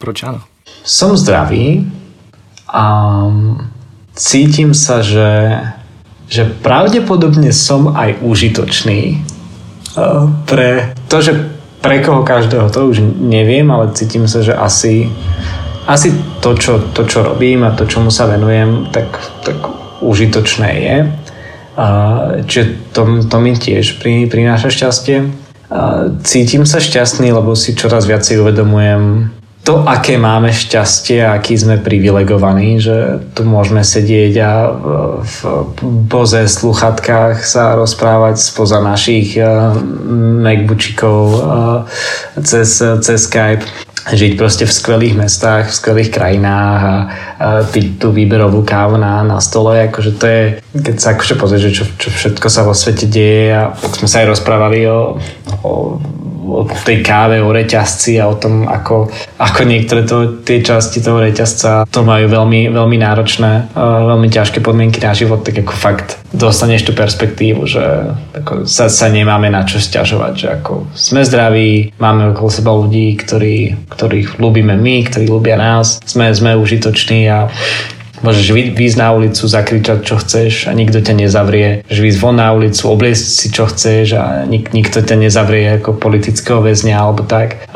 [0.00, 0.40] Proč áno?
[0.80, 1.84] Som zdravý
[2.68, 2.84] a
[4.16, 5.60] cítim sa, že,
[6.26, 9.20] že pravdepodobne som aj užitočný
[10.48, 11.32] pre to, že
[11.84, 15.12] pre koho každého to už neviem, ale cítim sa, že asi
[15.86, 19.56] asi to čo, to, čo robím a to, čomu sa venujem, tak, tak
[20.00, 20.96] užitočné je.
[22.46, 22.64] Čiže
[22.94, 25.28] to, to mi tiež pri, prináša šťastie.
[26.22, 29.32] Cítim sa šťastný, lebo si čoraz viacej uvedomujem
[29.64, 34.52] to, aké máme šťastie a aký sme privilegovaní, že tu môžeme sedieť a
[35.24, 35.36] v,
[36.04, 39.72] boze sluchatkách sa rozprávať spoza našich uh,
[42.44, 43.64] cez, cez Skype
[44.12, 46.96] žiť proste v skvelých mestách, v skvelých krajinách a, a
[47.64, 50.42] piť tú výberovú kávu na, na stole, akože to je,
[50.76, 54.20] keď sa akože pozrieš, čo, čo všetko sa vo svete deje a tak sme sa
[54.20, 55.16] aj rozprávali o,
[55.64, 55.96] o
[56.44, 59.08] o tej káve, o reťazci a o tom, ako,
[59.40, 65.00] ako niektoré to, tie časti toho reťazca to majú veľmi, veľmi náročné, veľmi ťažké podmienky
[65.00, 67.82] na život, tak ako fakt dostaneš tú perspektívu, že
[68.36, 73.16] ako sa, sa nemáme na čo stiažovať, že ako sme zdraví, máme okolo seba ľudí,
[73.16, 77.48] ktorí, ktorých ľúbime my, ktorí ľúbia nás, sme, sme užitoční a
[78.24, 81.84] Môžeš výjsť na ulicu, zakričať, čo chceš a nikto ťa nezavrie.
[81.84, 86.00] Môžeš výjsť von na ulicu, obliecť si, čo chceš a nik- nikto ťa nezavrie ako
[86.00, 87.68] politického väzňa alebo tak.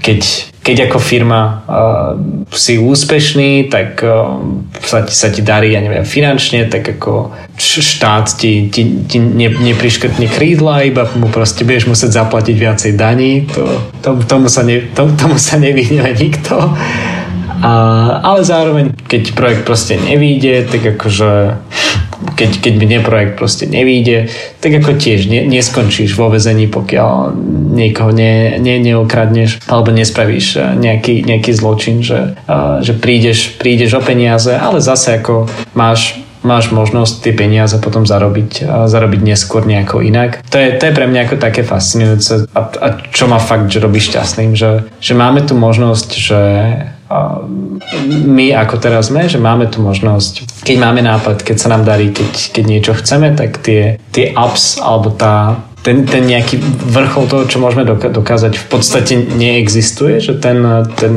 [0.00, 2.14] Keď keď ako firma uh,
[2.54, 4.38] si úspešný, tak uh,
[4.78, 9.50] sa, ti, sa ti darí, ja neviem, finančne, tak ako štát ti, ti, ti ne,
[9.50, 13.50] nepriškrtne krídla, iba mu proste budeš musieť zaplatiť viacej daní.
[13.50, 16.70] To, to, tomu, sa ne, to, tomu sa nevyhne nikto.
[17.62, 17.72] A,
[18.26, 21.30] ale zároveň, keď projekt proste nevíde, tak akože
[22.34, 24.30] keď, keď mi projekt proste nevíde,
[24.62, 27.34] tak ako tiež ne, neskončíš vo vezení, pokiaľ
[27.74, 33.98] niekoho ne, ne, neokradneš alebo nespravíš eh, nejaký, nejaký zločin, že, uh, že prídeš, prídeš
[33.98, 40.02] o peniaze, ale zase ako máš máš možnosť tie peniaze potom zarobiť, zarobiť neskôr nejako
[40.02, 40.42] inak.
[40.50, 43.78] To je, to je pre mňa ako také fascinujúce a, a čo ma fakt že
[43.78, 46.40] robí šťastným, že, že máme tu možnosť, že
[48.26, 52.14] my ako teraz sme, že máme tu možnosť, keď máme nápad, keď sa nám darí,
[52.14, 56.62] keď, keď niečo chceme, tak tie, tie ups alebo tá, ten, ten nejaký
[56.94, 60.62] vrchol toho, čo môžeme dokázať, v podstate neexistuje, že ten,
[60.94, 61.12] ten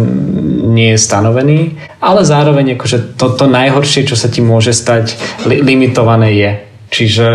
[0.73, 5.13] nie je stanovený, ale zároveň akože to, to najhoršie, čo sa ti môže stať,
[5.45, 6.51] li, limitované je.
[6.85, 7.27] Čiže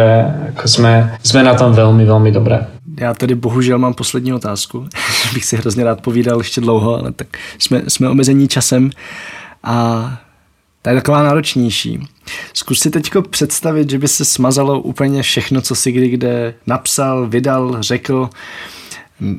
[0.54, 2.79] ako sme, sme na tom veľmi, veľmi dobré.
[3.00, 4.88] Já tedy bohužel mám poslední otázku.
[5.34, 7.26] Bych si hrozně rád povídal ještě dlouho, ale tak
[7.58, 8.90] jsme, jsme omezení časem
[9.62, 10.04] a
[10.82, 12.08] ta je taková náročnější.
[12.52, 17.26] Zkus si teď představit, že by se smazalo úplně všechno, co si kdy kde napsal,
[17.28, 18.30] vydal, řekl,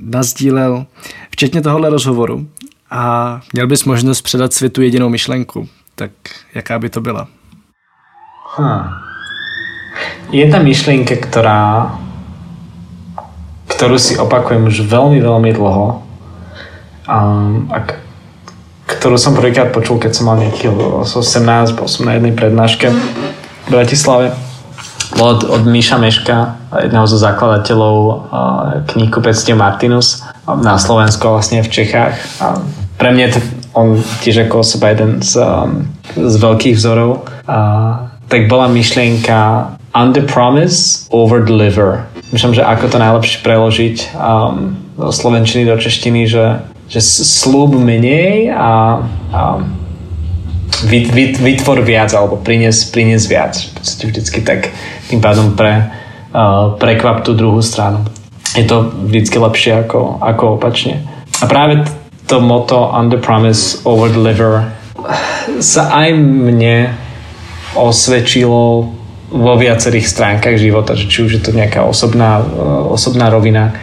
[0.02, 0.86] nazdílel,
[1.30, 2.48] včetně tohohle rozhovoru.
[2.92, 5.70] A měl bys možnost předat světu jedinou myšlenku.
[5.96, 6.12] Tak
[6.54, 7.28] jaká by to byla?
[8.60, 9.12] Hm.
[10.32, 11.92] Jedna myšlienka, ktorá
[13.82, 16.06] ktorú si opakujem už veľmi, veľmi dlho
[17.10, 17.18] a,
[17.74, 17.78] a
[18.86, 23.68] ktorú som prvýkrát počul, keď som mal nejaký 18, bol som na jednej prednáške v
[23.74, 24.38] Bratislave.
[25.18, 28.30] Bol od, od Míša Meška, jedného zo zakladateľov
[28.94, 32.22] kníh Kupectiev Martinus na Slovensku vlastne v Čechách.
[32.38, 32.62] A
[33.02, 33.42] pre mňa je
[33.74, 35.42] on tiež ako osoba jeden z,
[36.22, 37.26] z veľkých vzorov.
[37.50, 37.58] A,
[38.30, 45.12] tak bola myšlienka under promise, over deliver Myslím, že ako to najlepšie preložiť um, do
[45.12, 49.04] slovenčiny, do češtiny, že, že slúb menej a,
[49.36, 49.42] a
[50.88, 53.60] vyt, vyt, vytvor viac alebo prinies, prinies viac.
[53.60, 54.72] V vždycky tak
[55.12, 55.92] tým pádom pre,
[56.32, 58.08] uh, prekvap tú druhú stranu.
[58.56, 61.04] Je to vždycky lepšie ako, ako opačne.
[61.44, 61.84] A práve
[62.32, 64.72] to moto under promise, over deliver
[65.60, 66.96] sa aj mne
[67.76, 68.94] osvedčilo
[69.32, 72.46] vo viacerých stránkach života, že či už je to nejaká osobná, eh,
[72.92, 73.74] osobná rovina,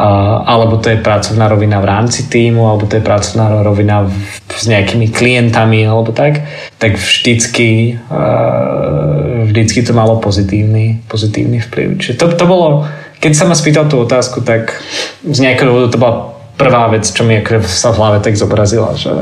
[0.00, 4.08] alebo to je pracovná rovina v rámci týmu, alebo to je pracovná rovina
[4.48, 6.46] s nejakými klientami, alebo tak,
[6.78, 12.00] tak vždycky, eh, vždycky to malo pozitívny, pozitívny vplyv.
[12.00, 12.86] Čiže to, to bolo,
[13.20, 14.78] keď sa ma spýtal tú otázku, tak
[15.26, 16.14] z nejakého dôvodu to bola
[16.56, 19.12] prvá vec, čo mi sa v hlave tak zobrazila, že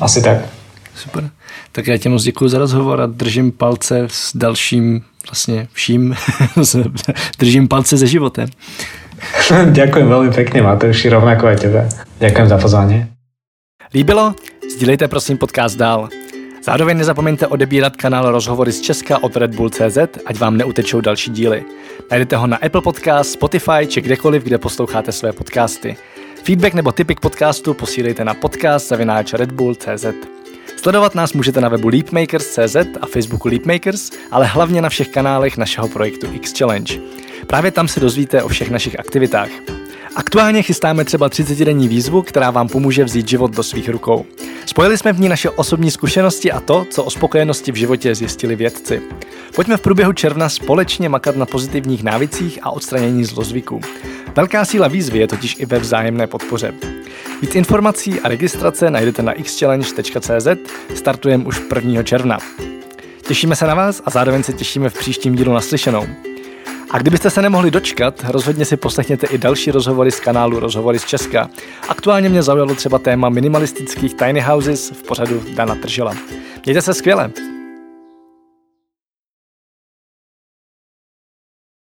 [0.00, 0.48] asi tak.
[0.96, 1.39] Super.
[1.72, 6.14] Tak já tě moc děkuji za rozhovor a držím palce s dalším vlastně vším.
[7.38, 8.48] držím palce se životem.
[9.50, 11.80] Ďakujem veľmi pekne, Mateuši, rovnako aj tebe.
[12.18, 13.06] Ďakujem za pozvání.
[13.94, 14.34] Líbilo?
[14.76, 16.08] Sdílejte prosím podcast dál.
[16.64, 21.30] Zároveň nezapomeňte odebírat kanál Rozhovory z Česka od Red Bull CZ, ať vám neutečou další
[21.30, 21.64] díly.
[22.10, 25.96] Najdete ho na Apple Podcast, Spotify či kdekoliv, kde posloucháte své podcasty.
[26.44, 30.39] Feedback nebo tipy k podcastu posílejte na podcast zavináč Red Bull CZ.
[30.82, 35.88] Sledovat nás můžete na webu Leapmakers.cz a Facebooku Leapmakers, ale hlavně na všech kanálech našeho
[35.88, 37.00] projektu X Challenge.
[37.46, 39.48] Právě tam se dozvíte o všech našich aktivitách.
[40.16, 44.24] Aktuálně chystáme třeba 30-denní výzvu, která vám pomůže vzít život do svých rukou.
[44.66, 48.56] Spojili jsme v ní naše osobní zkušenosti a to, co o spokojenosti v životě zjistili
[48.56, 49.02] vědci.
[49.54, 53.80] Pojďme v průběhu června společně makat na pozitivních návicích a odstranění zlozvyků.
[54.36, 56.74] Velká síla výzvy je totiž i ve vzájemné podpoře.
[57.42, 60.48] Víc informací a registrace najdete na xchallenge.cz,
[60.94, 62.02] startujeme už 1.
[62.02, 62.38] června.
[63.22, 66.06] Těšíme se na vás a zároveň se těšíme v příštím dílu naslyšenou.
[66.90, 71.04] A kdybyste se nemohli dočkat, rozhodně si poslechněte i další rozhovory z kanálu Rozhovory z
[71.04, 71.50] Česka.
[71.88, 76.14] Aktuálně mě zaujalo třeba téma minimalistických tiny houses v pořadu Dana Tržela.
[76.64, 77.30] Mějte se skvěle!